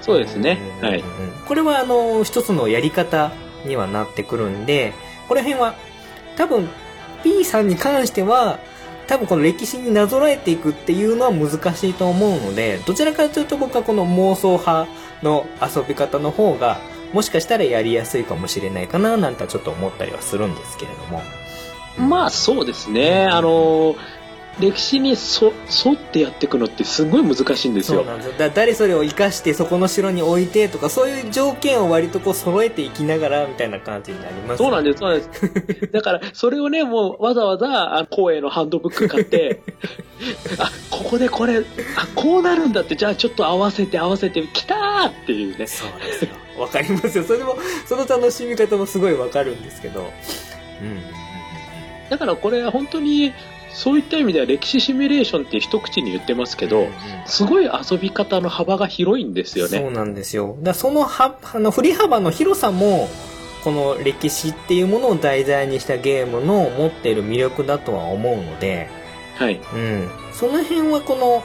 [0.01, 0.59] そうですね。
[0.81, 1.05] はい。
[1.47, 3.33] これはあの、一つのやり方
[3.65, 4.93] にはなってくるんで、
[5.29, 5.75] この辺は
[6.37, 6.69] 多分
[7.23, 8.59] P さんに関しては、
[9.07, 14.89] 多分この歴史になぞらえていくっていうのは難しいと思うので、どちらかというと僕はこの妄想派
[15.23, 16.81] の遊び方の方が、
[17.13, 21.23] もしかしたらやりやすいかもしれないかななんてちょっと思ったりはするんですけれども。
[21.99, 23.27] まあそうですね。
[23.27, 24.20] あのー
[24.59, 25.53] 歴史にそ
[25.87, 28.01] 沿ってやっていくのってすごい難しいんですよ。
[28.01, 28.35] そうなんですよ。
[28.39, 35.89] だ誰それを生かしてそこの城に置いてとかそういう条件を割とこう揃えていきながらみたいな感じになります、ね、そうなんです、そうなんです。
[35.93, 39.63] だからそれをね、もうわざわざ光栄のハンドブック買って、
[40.59, 41.63] あ、ここでこれ、あ、
[42.15, 45.67] こうなるんだって、じゃあちょっと合わせて合わせて、きたーっていうね。
[45.67, 46.31] そうですよ。
[46.59, 47.25] わかりますよ。
[47.25, 50.13] それも、その楽しみ方もすごいわかるんですけど。
[50.83, 51.21] うん。
[52.11, 53.33] だからこれは本当に
[53.73, 56.93] そういった意味では歴史シミュレーションって一口に言ってますけど、うんうん、
[57.27, 59.79] すごい遊び方の幅が広いんですよね。
[59.79, 60.57] そうなんですよ。
[60.61, 63.09] だそのはあの振り幅の広さも、
[63.63, 68.89] この歴史っていうものを題材にしたゲームの持っている魅力だとは思うので、
[69.37, 69.61] はい。
[69.75, 70.09] うん。
[70.33, 71.43] その辺はこの、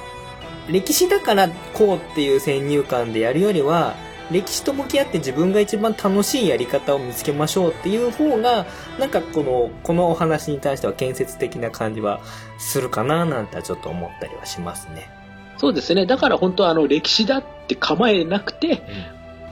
[0.70, 3.96] 歴史だからこうっていう先入観でやるよりは、
[4.32, 8.66] 歴史と向き合って自分が一番楽しいやり方を見つけましょうっていう方が、
[9.00, 12.22] なんかこの、このお話に対しては建設的な感じは
[12.58, 15.10] するかななんてちょっと思ったりはしますね。
[15.58, 16.06] そうですね。
[16.06, 18.84] だから本当あの歴史だって構えなくて、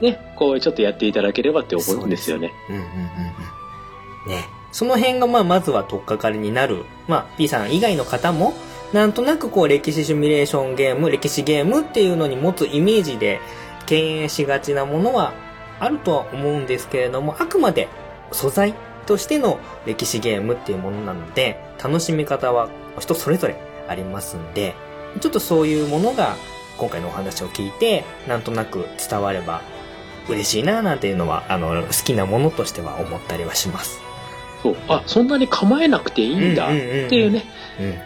[0.00, 2.52] うん、ね、こうちょっとやっていただければって思うんですよね。
[2.68, 2.90] うんうんうんう
[4.28, 4.30] ん。
[4.30, 4.44] ね。
[4.72, 6.84] その辺がまあまずは取っかかりになる。
[7.06, 8.54] まあ P さん以外の方も、
[8.92, 13.40] なんとなくこう歴史シミュレーションゲーム、歴史ゲームっていうのに持つイメージで、
[13.86, 15.32] 敬遠しがちなものは
[15.80, 17.88] あるとは思うんですけれども、あくまで
[18.32, 18.74] 素材、
[19.06, 22.68] としての歴史ゲームっていうものなので、楽しみ方は
[22.98, 23.56] 人それぞれ
[23.88, 24.74] ありますんで、
[25.20, 26.36] ちょっとそういうものが
[26.78, 29.62] 今回のお話を聞いて、なんとなく伝われば
[30.28, 34.00] 嬉しいななんていうのは、あの、好きなものとしては思ったりはします。
[34.62, 34.76] そう。
[34.88, 37.44] あ、そんなに構えなくていいんだっていうね。
[37.78, 37.98] うん、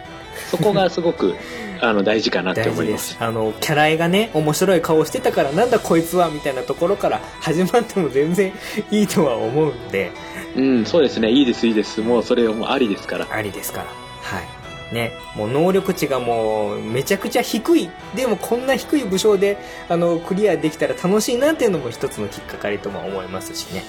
[0.49, 1.35] そこがすごく
[1.81, 3.15] あの大事かなって思います。
[3.19, 8.51] あのキャラ絵がね面白い顔してたからなんだこいつはみたいなところから始まっても全然
[8.91, 10.11] いいとは思うんで。
[10.55, 12.01] うんそうですねいいですいいです。
[12.01, 13.85] もうそれもありですからありですから。
[14.21, 14.59] はい。
[14.93, 17.89] ねもう能力値がもうめちゃくちゃ低い。
[18.15, 23.83] でもこんな低い武将であのクリアできたら楽しいなっていうのも一つのきっかかりとも思いますしね。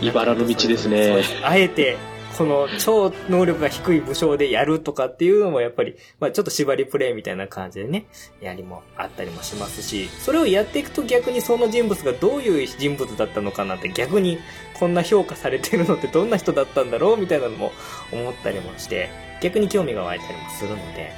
[0.00, 1.22] 茨の道ですね。
[1.42, 1.96] あえて
[2.38, 8.06] この超能力が低い武将でやるとかっていうのもやっぱり、まあちょっと縛りプレイみたいな感じでね、
[8.40, 14.38] やりもあったりもしますし、それをやっていくと逆にその人物がどういう人物だったのかなって逆に
[14.78, 17.72] こんな評価されてるのってどんな人だったんだろうみたいなのも
[18.12, 19.10] 思ったりもして、
[19.42, 21.10] 逆に興味が湧いたりもするので、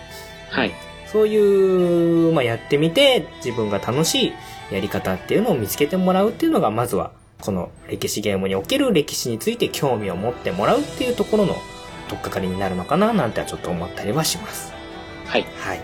[0.49, 0.73] はい。
[1.07, 4.33] そういう、まあやってみて自分が楽しい
[4.73, 11.57] やり方っていうのを見つけてもらうっていうのがまずはこの歴史ゲームにおける歴史について興味を持ってもらうっていうところの
[12.09, 14.73] 取っかかりになるのかななんてはちょっと思ったりはします。
[15.27, 15.47] はい。
[15.59, 15.81] はい。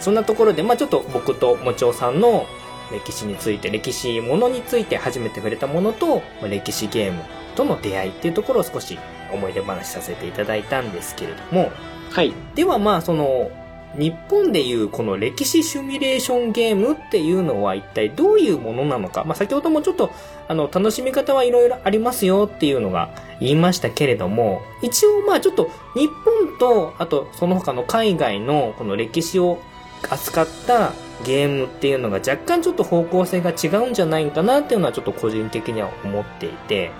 [0.00, 2.46] そんなところで、まあちょっと僕ともちおさんの
[2.90, 7.22] 歴史について、歴史ものについて初めて触れたものと、歴史ゲーム
[7.54, 8.98] との出会いっていうところを少し
[9.32, 11.70] 思い出話させていただいたんですけれども、
[12.10, 12.32] はい。
[12.56, 13.50] ではまあその、
[13.96, 19.24] 日本でいうこの歴史シミュレーションゲームっていうのは一体どういうものなのか。
[19.24, 20.10] まあ、先ほどもちょっと
[20.48, 23.10] あの楽しみ方はいろいろありますよっていうのが
[23.40, 29.60] 言いましたけれども、一応まあちょっと日本とあとその他の海外のこの歴史を
[30.08, 30.92] 扱った
[31.24, 36.90] ゲームっていうのが若干ちょっと方向性が違うんじゃないかなっていうのはちょっと個人的には思っていて、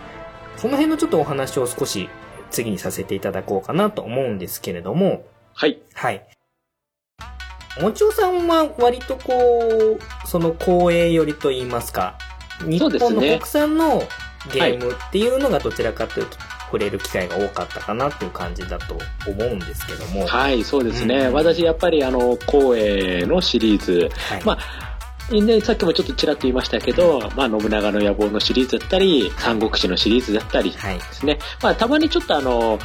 [0.56, 2.08] その辺のちょっとお話を少し
[2.50, 5.24] 次にさせていただこうかなと思うんですけれども、
[5.54, 5.80] はい。
[5.94, 6.26] はい。
[7.78, 12.16] もちおさんは割とこう、その公営寄りと言いますか、
[12.66, 14.02] 日本の国産の
[14.52, 18.96] ゲームっていうのがどちらかというと、触れる機会が多かったかなっていう感じだと
[19.28, 20.26] 思うんですけども。
[20.26, 21.16] はい、そうですね。
[21.26, 30.78] うん、私、やっぱりあの、光栄のシリーズ、はい、まあ、ね、さっきもちょっとちらっと言いましたけど、まあ、信長の野望のシリーズだったり、三国志のシリーズだったりで
[31.12, 31.32] すね。
[31.34, 32.78] はい、まあ、たまにちょっとあの、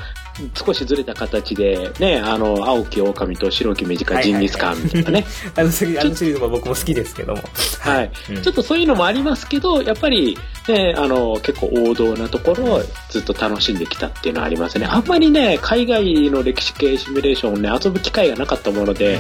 [0.54, 5.26] 少しずれた形で、ね、あの、青き狼と白き短いジンギスカンみたいなね。
[5.56, 7.42] あのシリーズも僕も好きですけども。
[7.80, 14.86] はい、うん、ちょっとそういうのもありますけど、やっぱり、ね、あの、結構王道なところをずっと楽しんできたっていうのはありますね。
[14.86, 19.20] あんまりね、海外の歴史系シミュレーションをね、遊ぶ機会がなかったもので、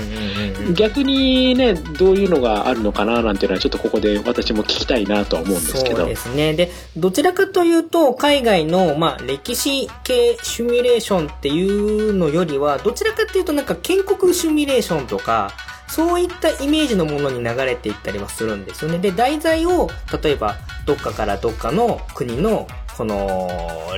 [0.73, 5.97] 逆にね、どういうのがあるのかななんていうのはちょっとここで私も聞きたいなとは思うんですけど。
[5.97, 6.53] そうですね。
[6.53, 15.51] で、どちらかというと、海外の、まあ、歴史系シミュレーションションっていうのよりは、どちらかっていうとなんか建国シミュレーションとか、
[15.87, 18.97] そういったイメージのものに流れていったりはするんですよね。
[18.97, 19.87] で、題材を、
[20.23, 23.47] 例えば、どっかからどっかの国の、この、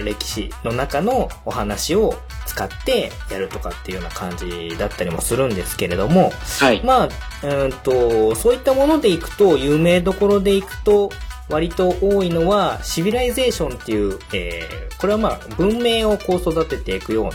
[0.03, 6.81] 歴史の中のお話を使ってやるとかっていうような感じだったりもするんですけれども、はい。
[6.83, 7.09] まあ、
[7.47, 11.09] うんと、そういったものでいくと、有名どころでいくと、
[11.49, 17.31] 割と多いのは、シビライゼーションっていう、えー、これはまあ、文明をこう育てていくような、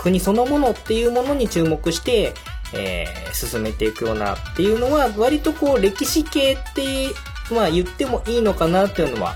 [0.00, 2.34] 国そのものっていうものに注目して、
[2.74, 7.08] えー、進めていくようなっていうのは、割とこう、歴史系って、
[7.54, 9.34] まあ言ってもいいのかなっていうのは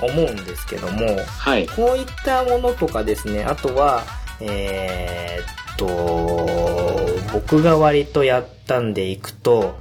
[0.00, 1.66] 思うんですけども、はい。
[1.68, 4.02] こういったものとかですね、あとは、
[4.40, 9.76] えー、っと、僕が割とやったんでいくと、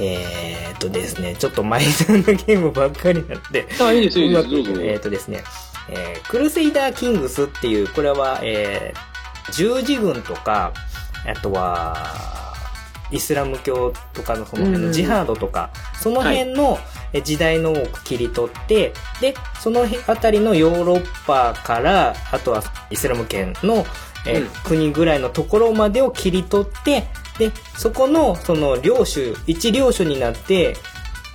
[0.00, 3.66] えー、っとですね、ちょっとマイナーなゲームばっかりなんで。
[3.80, 4.48] あ、いいですいいです。
[4.48, 5.42] えー、っとですね、
[5.90, 10.72] えー、クルセイダーキングスっていう、これは、えー、十字軍とか、
[11.26, 11.96] あとは、
[13.10, 15.70] イスラム教とかのその辺のジハードとか、
[16.00, 16.78] その辺の
[17.24, 23.86] 時代の多く切り取って、で、その辺りのヨーロッパから、あとはイスラム圏の、
[24.26, 27.04] えーうん、国ぐらいのところまでを切り取って、
[27.38, 30.76] で、そこの、その、領主、一領主になって、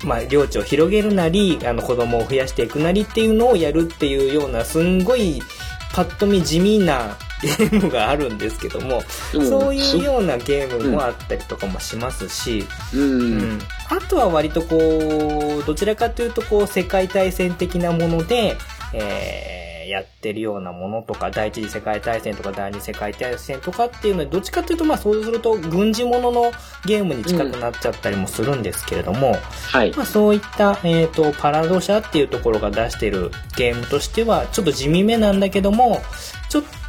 [0.03, 5.41] まあ、領地を広げるなり、あの、子供を増やしていくなりっていうのをやるっていうような、すんごい、
[5.93, 13.05] パッと見地味な ゲームがあるんですけども、そういうようなゲームもあったりとかもしますし、うん、う
[13.55, 14.77] ん、あとは割とこ
[15.61, 18.57] う、どちらかというとこう、世界大戦的なもので、
[18.93, 26.51] えーやってるようなものとか、第一次世界大戦とか第二次世界大戦とかっていうので、どっちかというと、まあそうすると軍事ものの
[26.85, 29.91] ゲームに近くなっちゃったりもするんですけれども、うん、はい。
[29.95, 36.01] まあそういった、えっ、ー、と、パラド社っていうところが出してるゲームとしては、ちょっと地味めなんだけども、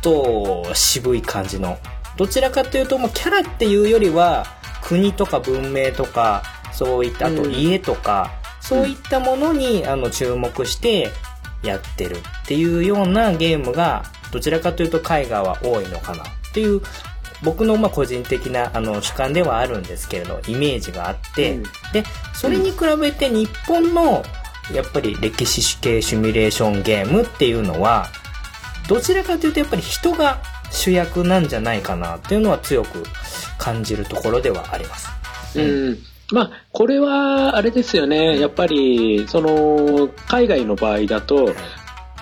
[0.05, 1.79] と渋い感じの。
[2.17, 4.45] どちらかというと、もうキャラっていうよりは、
[4.83, 6.43] 国とか文明とか、
[6.73, 8.31] そういった、あと家とか、
[8.61, 11.11] うん、そういったものに、あの、注目して
[11.65, 16.81] やってるっていうようなゲームが、どちらかというと海外は多いのかなっていう、
[17.43, 21.63] 僕のまあ個人的なあの主観ではあるんですけれど、イメージがあって、うん、
[21.93, 24.25] で、それに比べて日本の
[24.73, 28.09] やっぱり歴史系シミュレーションゲームっていうのは、
[28.89, 30.41] どちらかというとやっぱり人が
[30.71, 33.03] 主役なんじゃないかなっていうのは強く
[33.59, 35.09] 感じるところではあります。
[35.57, 35.99] うん、
[36.33, 38.39] まあ、これは、あれですよね。
[38.39, 41.55] やっぱり、その、海外の場合だと、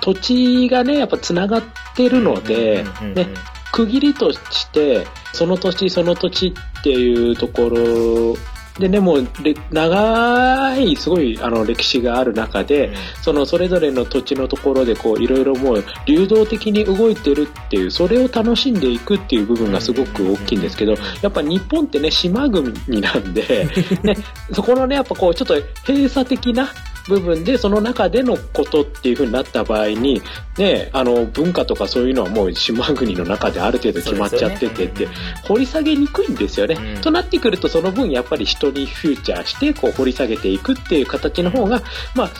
[0.01, 1.63] 土地がね、やっぱ繋がっ
[1.95, 2.85] てるので、
[3.15, 3.29] ね、
[3.73, 8.37] 区切りとして、その土地その土地っていうところ
[8.83, 9.29] でね、もう、
[9.71, 23.69] 長い、すごい、あの、歴史がある中で、うん、その、それぞれの土地のところで、こう、いろいろもう、流動的に動いてるっていう、それを楽しんでいくっていう部分がすごく大きいんですけど、やっぱ日本ってね、島国なんで、
[24.03, 24.17] ね、
[24.53, 25.55] そこのね、やっぱこう、ちょっと
[25.87, 26.69] 閉鎖的な、
[27.09, 30.23] 部分でその中でのことっていうふうになった場合に、
[30.59, 35.09] ね、あの文化とかそういうのはもう島国の中である程度決まっちゃっててって、
[35.45, 41.83] 掘り下げにくいんですよね、うん、となってくるとその分やっぱり人にフューチャーしてこう掘り下げていくっていう形の方が、
[42.15, 42.31] まあ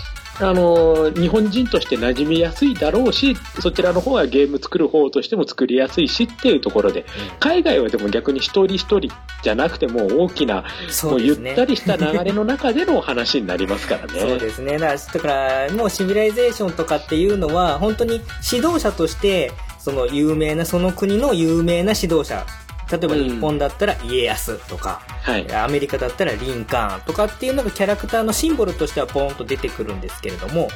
[0.41, 7.05] あの日本人として馴染みやすいだろうしそちらの方はゲーム作る方としても作りやすいしっていうところで、
[7.39, 9.01] 海外はでも逆に一人一人
[9.43, 10.65] じゃなくても大きな、
[11.05, 14.21] もうゆったりした流れの中での話になりますからね。
[14.21, 14.79] そうですね。
[14.79, 18.21] だからもうシミュライゼーションとかっていうのは本当に
[18.51, 22.47] 指導者としてその有名なその国の有名な指導者
[22.93, 30.69] 例えば日本だったら家康とか、はい、アメリカだったらリンカーンとかっていうのがキャラクターのシンボルとしてはポンと出てくるんですけれども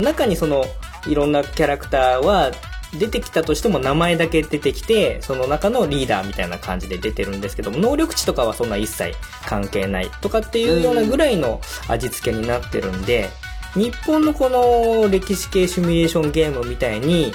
[0.00, 0.64] 中にその
[1.06, 2.52] いろんなキャラクターは
[2.98, 9.14] 出てきたとしても名前だけ出てきてその中のリーダーみたいな感じで出てるんですけども能力値とかはそんな一切
[9.44, 13.30] 関係ないとかっていうようなぐらいの味付けになってるんで、
[13.76, 17.32] 日本のこの歴史系シミュレーションゲームみたいに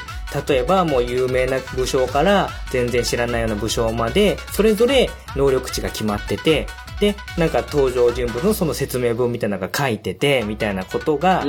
[0.47, 6.67] 例えばもう有名な武将から全然知らないような武将まで、それぞれ能力値が決まってて、
[6.99, 11.43] で、なんか登場人物のその説明文みたいなのが書いてて、みたいなことが、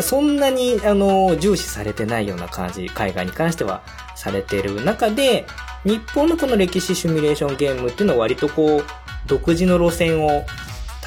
[0.00, 3.82] そんなに、あの、重視されてないような感じ、海外に関しては
[4.16, 5.46] されてる中で、
[5.84, 8.84] 日本のこの歴史シミュレーションゲームっていうのは割とこう、
[9.26, 10.44] 独自の路線を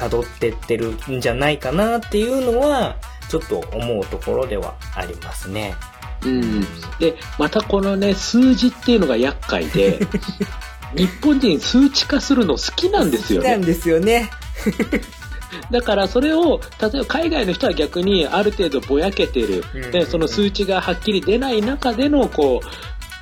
[0.08, 2.96] 辿ってってるんじゃないかなっていうのは、
[3.28, 5.74] ちょっと思うところではありますね。
[6.24, 6.60] うん。
[6.98, 10.00] で、またこのね、数字っていうのが厄介で、
[10.94, 13.48] 日本人数値化するの好きなんですよね。
[13.48, 14.30] 好きなんですよね。
[15.70, 19.64] だからそれを、例えば海外の人は逆にある程度ぼやけてる。
[19.90, 22.66] で、その数値がはっきり出ない中での、こう、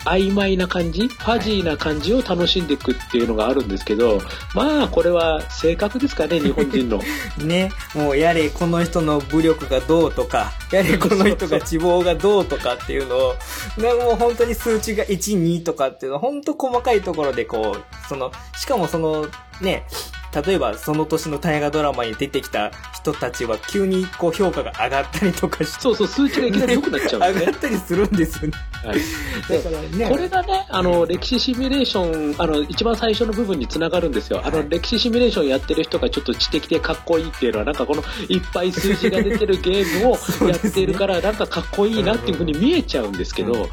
[0.05, 4.21] 曖昧な感じ、ファジーな感じを楽しんでいくっていうのがあるんですけど、
[4.55, 7.01] まあ、これは性格ですかね、 日本人の。
[7.39, 13.35] ね、もうやれこの人の武力がどうとか、やれこの人が脂肪がどうとかっていうのを、
[13.77, 19.27] ね、もう本当に数値が1、2とかっていうのは、本当細かいところでこう、その、しかもその、
[19.61, 19.87] ね、
[20.35, 25.81] 例えばその年の大河ドラマに出てきた人たちは急にこう評価が上がったりとかして。
[25.81, 28.59] そうそう、数値がいきなり良くなっちゃう、ね、 上がったりするんですよね。
[28.85, 29.63] はい。
[29.63, 30.09] だからね。
[30.09, 34.41] これがね、あの、歴史シミュレーション、あの、一番最初の部分につながるんですよ。
[34.45, 43.69] あの、歴史シミュレーションやってる人がちょっと知的でかっこいいっていうのは、なんかこのいっぱい数字が出てるゲームをやってるから、なんかかっこいいなっていうふうに見えちゃうんですけど、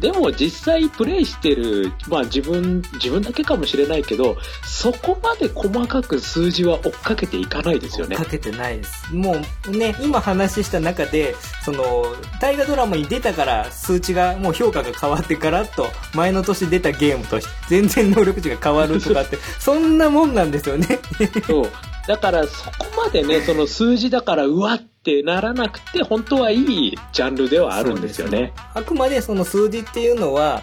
[0.00, 8.16] でも実際プレイしてる、まあ自分、自分だけかもしれないけど、そこまで細かく数字は追っかけていかないですよね。
[8.16, 9.14] 追っかけてないです。
[9.14, 9.36] も
[9.68, 11.34] うね、今話した中で、
[11.64, 12.06] その、
[12.40, 20.98] 大河ドラマに出たから数値が、もう評価が変わってガラッと前の年出たゲームとして全然能力値が変わるとかって、 そんなもんなんですよね。
[21.46, 21.70] そう。
[22.06, 28.40] だからそこまでね、その数字だからうわっってならなくて、本当はいいジャンルではあるんですよね。
[28.40, 30.62] ねあくまでその数字っていうのは、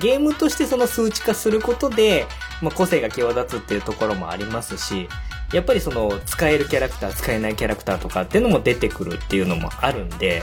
[0.00, 2.26] ゲームとしてその数値化することで、
[2.60, 5.08] まあ、個性が際立つっていうところもありますし、
[5.52, 10.42] やっぱりその使えるキャラクター、使えないキャラクターとかっていうのも出てくるっていうのもあるんで、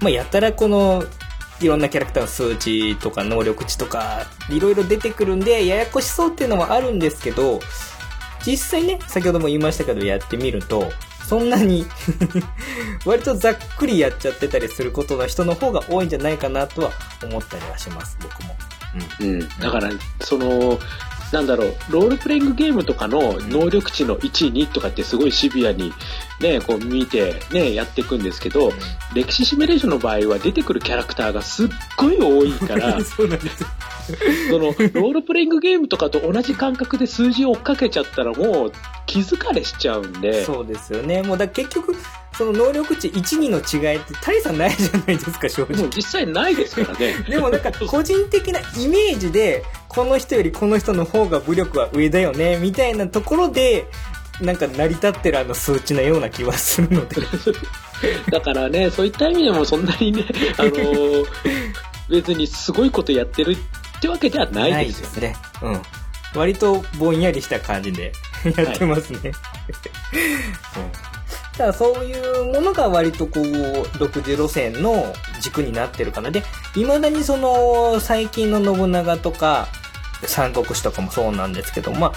[0.00, 1.02] まあ、やたらこの、
[1.62, 7.60] いろんなキャラクターの数値とか能力値とか、いろいろ出てくるんで、ややこしそうっていうのもあるんですけど、
[8.44, 10.90] 実際ね、先ほども言いましたけどやってみると、
[11.26, 11.86] そんなに
[13.04, 16.90] 割とざっくりやっちゃってたりすることの人の方が多いんじゃないかなとは
[17.22, 18.56] 思ったりはします、僕も。
[19.20, 19.28] うん。
[19.28, 20.78] うん、だから、その、
[21.32, 25.92] なんだろう、ロールプレイングゲームとかの能力値の1、2とかってすごいシビアに
[26.40, 28.72] ね、こう見てね、やっていくんですけど、
[29.14, 33.64] 歴史シミュレーションの場合は出てくるキャラクターがすっごい多いから、 そうなんです
[34.50, 38.72] その、ロールプレイングゲームとかと同じ感覚で数字を追っかけちゃったらもう
[39.06, 40.44] 気づかれしちゃうんで。
[40.44, 41.22] そうですよね。
[41.22, 41.96] もうだ結局、
[42.36, 45.76] その能力値1、2の違いって大差ないじゃないですか、正直。
[45.76, 47.14] もう実際ないですからね。
[47.30, 53.86] でもなんか 個人的なイメージで、この人よりこの人の方が武力は上だよね、みたいなところで、
[54.40, 57.16] なんか成り立ってるあの数値のような気はするので。
[58.30, 60.24] だからね、そういった意味でもそんなにね、
[60.58, 61.26] あのー、
[62.10, 63.56] 別にすごいことやってる
[64.04, 65.28] ってわけではないですよね。
[65.28, 65.82] ねうん。
[66.34, 68.12] 割とぼんやりした感じで
[68.56, 69.18] やってますね。
[69.20, 69.34] はい、うん
[71.54, 76.32] だからそういうものが割とこう、独自路線の軸になってるかな。
[76.32, 76.42] で、
[76.74, 79.68] 未だにその、最近の信長とか、
[80.26, 82.12] 三国志とかもそうなんですけど、まあ、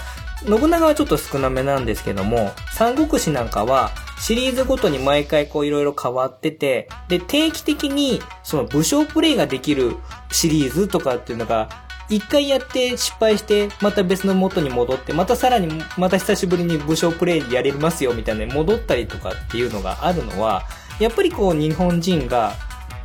[0.45, 9.95] 信長はちょっと少なめなんですけども、三国志なんかは、シリーズごとに毎回こういろいろ変わってて、で、定期的にその武将プレイができる
[10.31, 11.69] シリーズとかっていうのが
[12.09, 15.67] 一回やって失敗して、また別の元に戻って、またさらに、
[15.97, 20.63] また久しぶりに武将プレイやれますよみたいな戻ったりとかっていうのがあるのは、
[20.99, 22.53] やっぱりこう日本人が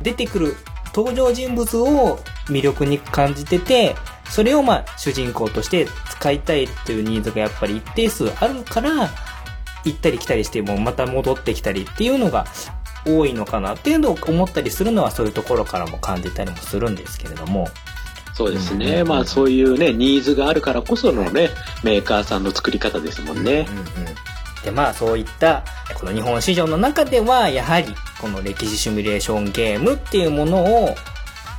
[0.01, 0.55] 出てくる
[0.95, 3.95] 登場人物を魅力に感じてて、
[4.33, 9.11] それをまあ主人公として使いたいっていうニーズがやっぱり一定数あるから、
[9.85, 12.47] 行ったり来たりしてもまた戻ってきたりっていうのが
[13.05, 17.67] 多いのかなっていうのを思ったりするのはそういうところからも感じたりもするんですけれども。
[18.33, 21.51] そうですね、うん、まあそういうねニーズがあるからこそのね、
[21.83, 23.67] メーカーさんの作り方ですもんね。
[23.69, 23.85] うんうんうん
[24.63, 30.95] でまあそういったこの日本市場の中ではやはりこの歴史シミュレーションゲームっていうものを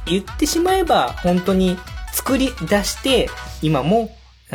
[0.06, 1.76] 言ってしまえば本当に
[2.14, 3.28] 作り出して
[3.60, 4.08] 今も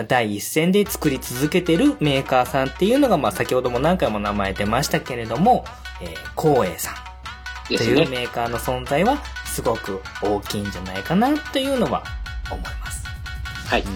[0.08, 5.66] 第一線で作り続けてるメーカーさんっていうのがまあ先ほども何回も名前出ましたけれども、
[6.02, 6.96] えー、光栄さん
[7.68, 12.04] というメーカーの存在はすごく大きいんじゃないかなというのは
[12.50, 13.06] 思います。
[13.68, 13.82] はい。
[13.82, 13.94] うんう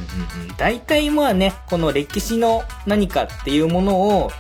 [0.51, 4.32] ん、大体まあね、この歴史の何かっていうものを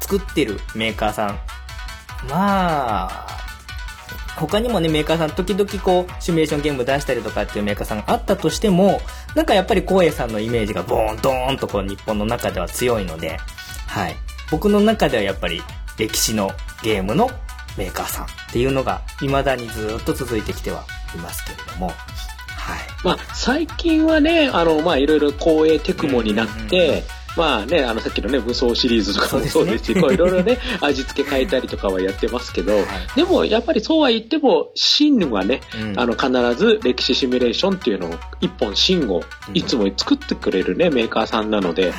[0.00, 1.38] 作ってるメーカーさん。
[2.28, 3.41] まあ、
[4.36, 9.00] 他にもね、メーカーさん時々こう、シミュレーションゲーム出したりとかっていうメーカーさんがあったとしても、
[9.34, 13.38] なんかやっぱり光栄さんのイメージがボーンドーンとこう日本の中では強いので、
[13.86, 14.16] はい。
[14.50, 15.62] 僕の中ではやっぱり
[15.98, 16.50] 歴史の
[16.82, 17.30] ゲームの
[17.76, 21.96] メーカーさんっていうのが未だにずっと続いてきてはいますけれども、はい。
[23.04, 27.04] まあ、最近はね、あの、まあ、いろいろ光栄テクモになって、
[27.36, 32.84] まあね、あの、さっきのね、武装シリーズとかもそうですし、こういろいろね、 味付け変えたりとかはやってますけど、はい、
[33.16, 39.22] でも、やっぱりそうは言っても、真はね、うん、あの、必ず歴史シミュレーションっていうのを、一本真を
[39.54, 41.92] いつも作ってくれるね、メーカーさんなので、はい、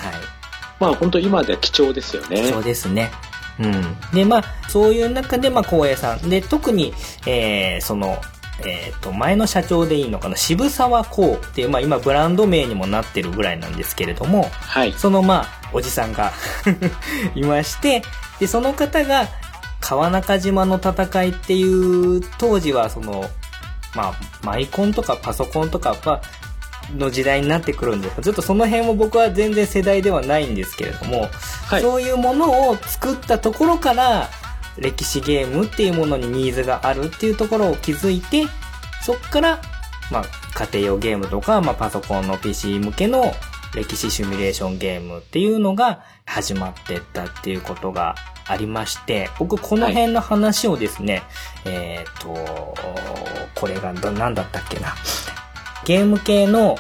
[0.80, 2.44] まあ、本当今では貴重ですよね。
[2.52, 3.12] そうですね。
[3.60, 3.98] うん。
[4.14, 6.30] で、まあ、そういう中で、まあ、光栄さん。
[6.30, 6.94] で、特に、
[7.26, 8.20] えー、その、
[8.60, 14.94] えっ、ー、と、前の社長でいいのかな、渋沢光っていう、まあ今ブランド名にもなってるぐらいなんですけれども、はい。
[14.94, 16.32] そのまあ、おじさんが
[17.36, 18.04] いまして、
[18.40, 19.28] で、その方が、
[19.80, 21.64] 川中島の戦いってい
[22.18, 23.30] う、当時はその、
[23.96, 26.22] まあ、マイコンとかパソコンとか、まあ、
[26.98, 28.22] の時代になってくるんです。
[28.22, 31.30] ちょっとその辺も僕は全然世代ではないんですけれども、
[31.68, 34.30] はい、そういうものを作ったところから
[34.78, 38.46] 歴史ゲームっていうものにニーズがあるっていうところを気づいて
[39.04, 39.62] そっから、
[40.12, 40.24] まあ、
[40.66, 43.34] 家庭用ゲームとか、まあ、パソコンの PC 向けの
[43.76, 48.16] 歴史シミュレーションゲームっていうのが始まってったっていうことが
[48.46, 51.24] ありまして、僕この辺の話をですね、
[51.64, 52.76] はい、えっ、と、
[53.56, 54.94] これが何だったっけな。
[55.86, 56.78] ゲーム系の、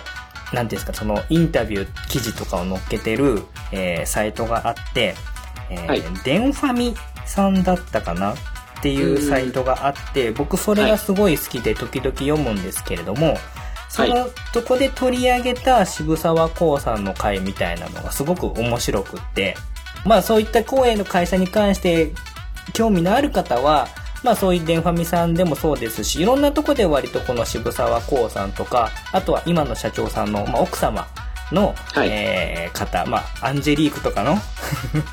[0.54, 5.16] なんですか、そのインタビュー記事とかを載っけてる、えー、サイトがあって、
[5.70, 6.96] えーはい、デンファミ
[7.26, 8.36] さんだったかなっ
[8.82, 13.38] ていうサイトがあって、僕それがすごい好きで時々読むんですけれども、
[13.90, 19.56] そのとこで取り上げた渋沢光さんの回みたいなのがすごく面白くって、
[20.06, 22.12] まあそういった公営の会社に関して
[22.74, 23.88] 興味のある方は、
[24.24, 31.08] まあそういうデンファミさんでもそうですし、いろんなとこで割とこの渋沢光さんとか、あとは今の社長さんの、まあ、奥様
[31.52, 34.38] の、はい、えー、方、まあ、アンジェリークとかの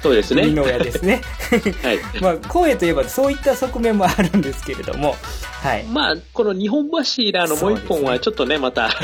[0.03, 0.47] そうですね。
[0.51, 1.23] の親ですね。
[1.83, 1.99] はい。
[2.21, 5.17] まあ、声といえばそういった側面もあるんですけれども、
[5.63, 5.85] はい。
[5.85, 8.91] まあ、この日本柱のもう一本はちょっとね、また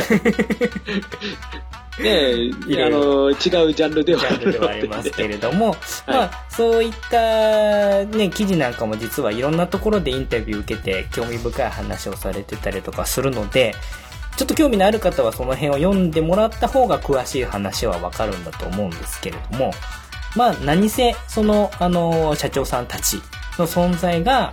[1.99, 2.51] ね
[2.85, 4.22] あの、違うジャンルでは
[4.68, 5.77] ありますけれども、はい、
[6.09, 13.74] まあ、そういったね、記事なんかも実はいろんなところでインタビュー受けて興味深い話をされてたりとかするので、
[14.37, 19.72] ちょっと興味のある方はその辺を読んでもらった方が詳しい話はわかるんだと思うんですけれども、
[20.37, 23.16] まあ何せ、その、あの、社長さんたち
[23.59, 24.51] の存在が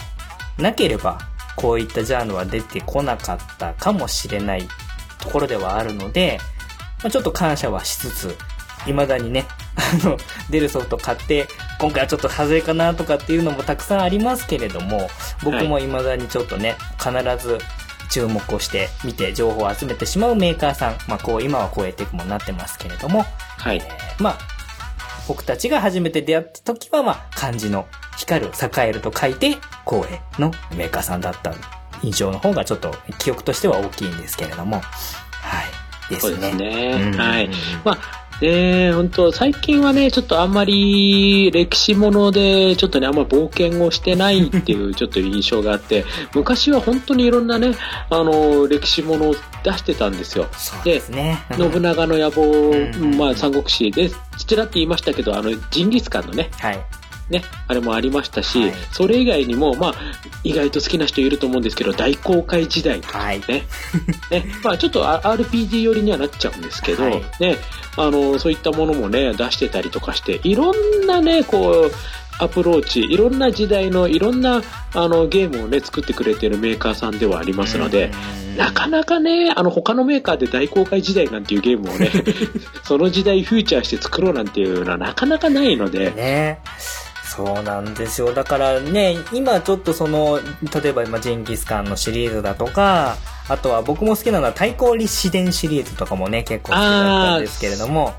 [0.58, 1.20] なければ、
[1.58, 4.68] こういったジャンルは出てこなかったかもしれない
[5.20, 6.40] ところではあるので、
[7.04, 8.38] まあ、ちょっと感謝はしつつ、
[8.86, 10.18] 未だにね、 あの、
[10.50, 11.48] 出るソフト買って、
[11.80, 15.10] 今回はちょっと外れかなとかっていうのもたくさんありますけれども、
[15.44, 17.12] 僕も未だにちょっとね、必
[17.46, 17.60] ず
[18.14, 23.26] 注目をして見て情報を集めてしまうメーカーさん、まあこう、今はこうやっていくもなってますけれども、
[23.58, 23.78] はい。
[23.78, 24.38] えー、まあ、
[25.28, 27.88] 僕たちが初めて出会った時は、まあ、漢字の
[28.18, 31.56] 光る、栄えると書いて、光栄のメーカーさんだった
[32.04, 34.82] 印象の方がちょっと記憶としては大きいんですけれども、は
[36.12, 36.14] い。
[36.14, 36.36] ですね。
[36.36, 37.12] そうですね。
[37.14, 37.50] うん、はい。
[37.84, 46.04] まあね本当最近はね、ちょっとあんまり歴史もので、ちょっとね、あんま冒険をしてないっていう ちょっと印象があって、
[46.36, 47.74] 昔は本当にいろんなね、
[48.10, 50.48] あの、歴史ものを出してたんですよ。
[50.84, 56.86] で、ね、信長の野望、うん、まあ、三国志で、ちらって言いましたけど、あの、ジンギスカンのね、はい。
[57.30, 59.94] ね、あれもありましたし、はい、それ以外にも、まあ、
[60.44, 63.66] 意外と好きな人いると思うんですけど、大航海時代とかね、はい、 ね。
[64.64, 67.58] まあ、ちょっと RPG 寄りにはなっちゃうんですけど、はい、ね、
[67.98, 71.92] あの、そういったものもね、出してたりとかして、いろんなね、こう、
[72.40, 74.62] アプローチ、いろんな時代のいろんな
[74.94, 78.12] あのゲームをね、作ってくれてるメーカーさんではありますので、
[78.58, 82.12] なかなかね、あの他のメーカーで大公開時代なんていうゲームをね、
[82.84, 86.60] その時代フューチャーして作ろうなんていうのはなかなかないので、ね
[87.36, 88.34] そうなんですよ。
[88.34, 90.40] だからね、今ちょっとその、
[90.82, 93.18] 例えば今ジンギスカンのシリーズだとか、
[93.50, 98.14] あとは僕も好きなのは対抗立志伝シリーズとかもね、結構好きだったんですけれども、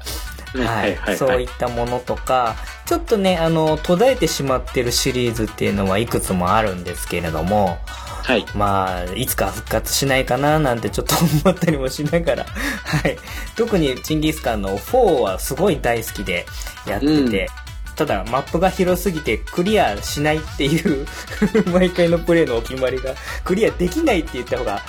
[0.67, 2.57] はい、はい、そういったものとか、
[2.87, 7.79] ちょっとね、あの、途絶えてしまってるシリーズっていうのはいくつもあるんですけれども、
[8.25, 8.47] はい。
[8.55, 13.17] まあ、いつか復活しないかななんてちょっと思ったりもしながら、はい。
[13.55, 16.47] 特にチンギスカンの4はすごい大好きで
[16.87, 17.64] やってて、うん
[17.97, 21.07] ただマップが広すぎてクリアしないっていう
[21.73, 23.15] 毎回のプレイのお決まりが
[23.45, 24.83] クリアできないって言った方が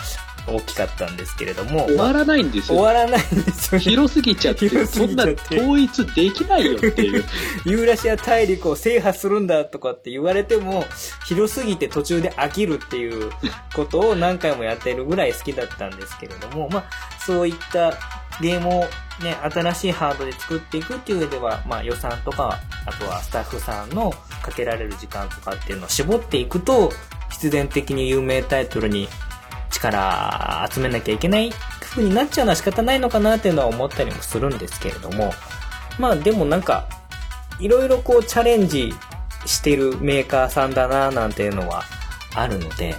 [0.48, 1.86] 大きかったんですけれども。
[1.88, 2.78] 終わらないんですよ。
[2.78, 7.26] 終わらないんですよ、ね、広すぎちゃって、そんな統一できないよっていう。
[7.66, 10.86] ユーラシア大陸を制覇するんだとかって言われても、
[11.26, 13.32] 広すぎて途中で飽きるっていう
[13.74, 16.84] ことを何回もやってるぐらい好きだったんですけれども、まあ、
[17.26, 17.98] そういった
[18.42, 18.84] ゲームを
[19.22, 24.12] ね、新しいハードで作っていくっていう上では、まあ予算とか、あとはスタッフさんの
[24.42, 26.92] かけられる時間とかっていうのを絞っていくと、
[27.30, 29.08] 必然的に有名タイトルに
[29.72, 35.34] 力集めなきゃいけない風になっちゃうのは仕方ないのかなっていうのは思ったりもするんですけれども、
[35.98, 36.88] まあでもなんか、
[37.60, 38.94] いろいろこうチャレンジ
[39.46, 41.84] してるメーカーさんだななんていうのは
[42.36, 42.96] あるので、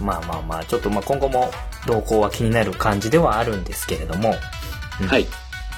[0.00, 1.50] まあまあまあ、ちょっとまあ今後も
[1.86, 4.34] 動向は気になる感じではあるんですけれども、
[5.04, 5.26] はい。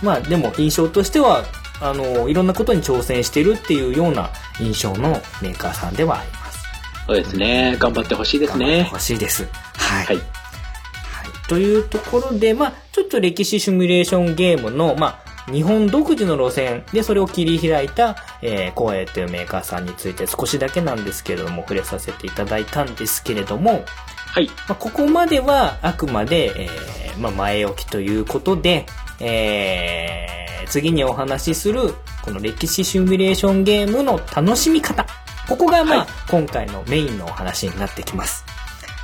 [0.03, 1.45] まあでも印象としては、
[1.81, 6.59] あの、いろんなことに挑戦してるっていうような印象のメーカーさんではあります。
[7.07, 7.77] そうですね。
[7.79, 8.67] 頑張ってほしいですね。
[8.67, 9.49] 頑張ってほしいです。
[9.77, 10.07] はい。
[10.07, 10.17] はい。
[10.17, 23.85] はい、というところで、まあちょっと歴史シミュレーションゲームの、まあ日本独自の路線でそれを切り開いた、えー、光栄というメーカーさんについて少しだけなんですけれども触れさせていただいたんですけれども、
[24.27, 24.47] はい。
[24.47, 28.87] まあ、ここまではあくまで、えー、まあ、前置きということで、
[29.21, 35.07] えー、次にお話しする、この歴史シミュレーションゲームの楽しみ方。
[35.49, 38.45] ここが、まあ、はい、今回のメインのお話になってきます。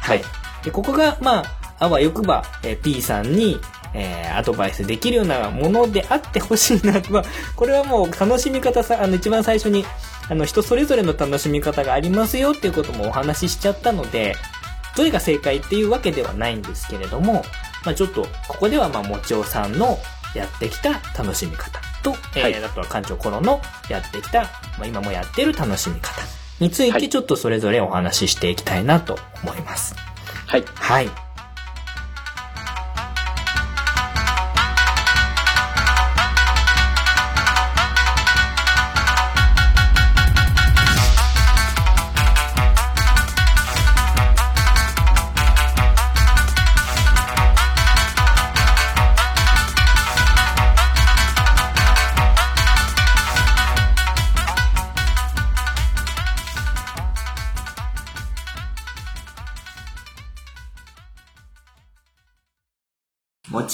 [0.01, 0.23] はい。
[0.63, 1.45] で、ここが、まあ、
[1.79, 3.59] あわよくば、えー、P さんに、
[3.95, 7.01] えー、アドバイスできるようなものであってほしいな。
[7.09, 7.25] まあ、
[7.57, 9.85] これはもう楽しみ方さ、あの、一番最初に、
[10.29, 14.37] あの、人それぞれの楽しみ方がありますよっていうこともお話ししちゃったので、
[14.97, 17.45] どれが正解っていうわけではないんですけれども、
[17.85, 19.99] まあ、ちょっと、ここでは、まあ、もちおさんの
[20.35, 22.17] やってきた楽しみ方と、は
[22.49, 24.49] い、えー、あとは館長頃のやってきた、ま
[24.83, 26.23] あ、今もやってる楽しみ方
[26.61, 29.95] について、ちょっとそれぞれお話ししていきたいなと思います。
[30.47, 30.65] はい。
[30.75, 31.24] はい。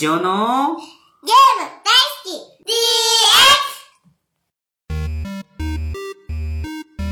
[0.00, 1.92] ちおのゲーム大
[2.24, 2.30] 好き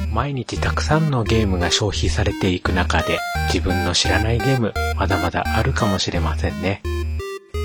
[0.08, 0.14] DX!
[0.14, 3.18] 毎日たくさんのゲームが消費されていく中で
[3.52, 6.82] 自分の知らないゲームまだまだあるかもしれませんね。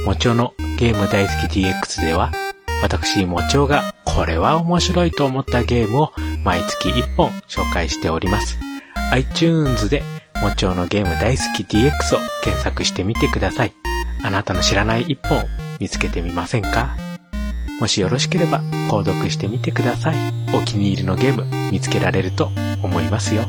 [0.05, 2.33] もちおのゲーム大好き DX では、
[2.81, 6.11] 私、もちおがこれは面白いと思ったゲームを
[6.43, 8.59] 毎月1本紹介しております。
[9.13, 10.03] iTunes で
[10.41, 13.82] もちおのゲーム大好き DX を検索してみてください。
[14.23, 15.45] あなたの知らない1本
[15.79, 16.95] 見つけてみませんか？
[17.79, 20.15] もしよろしければ購読してみてください。
[20.55, 22.49] お気に入りのゲーム見つけられると
[22.81, 23.43] 思いますよ。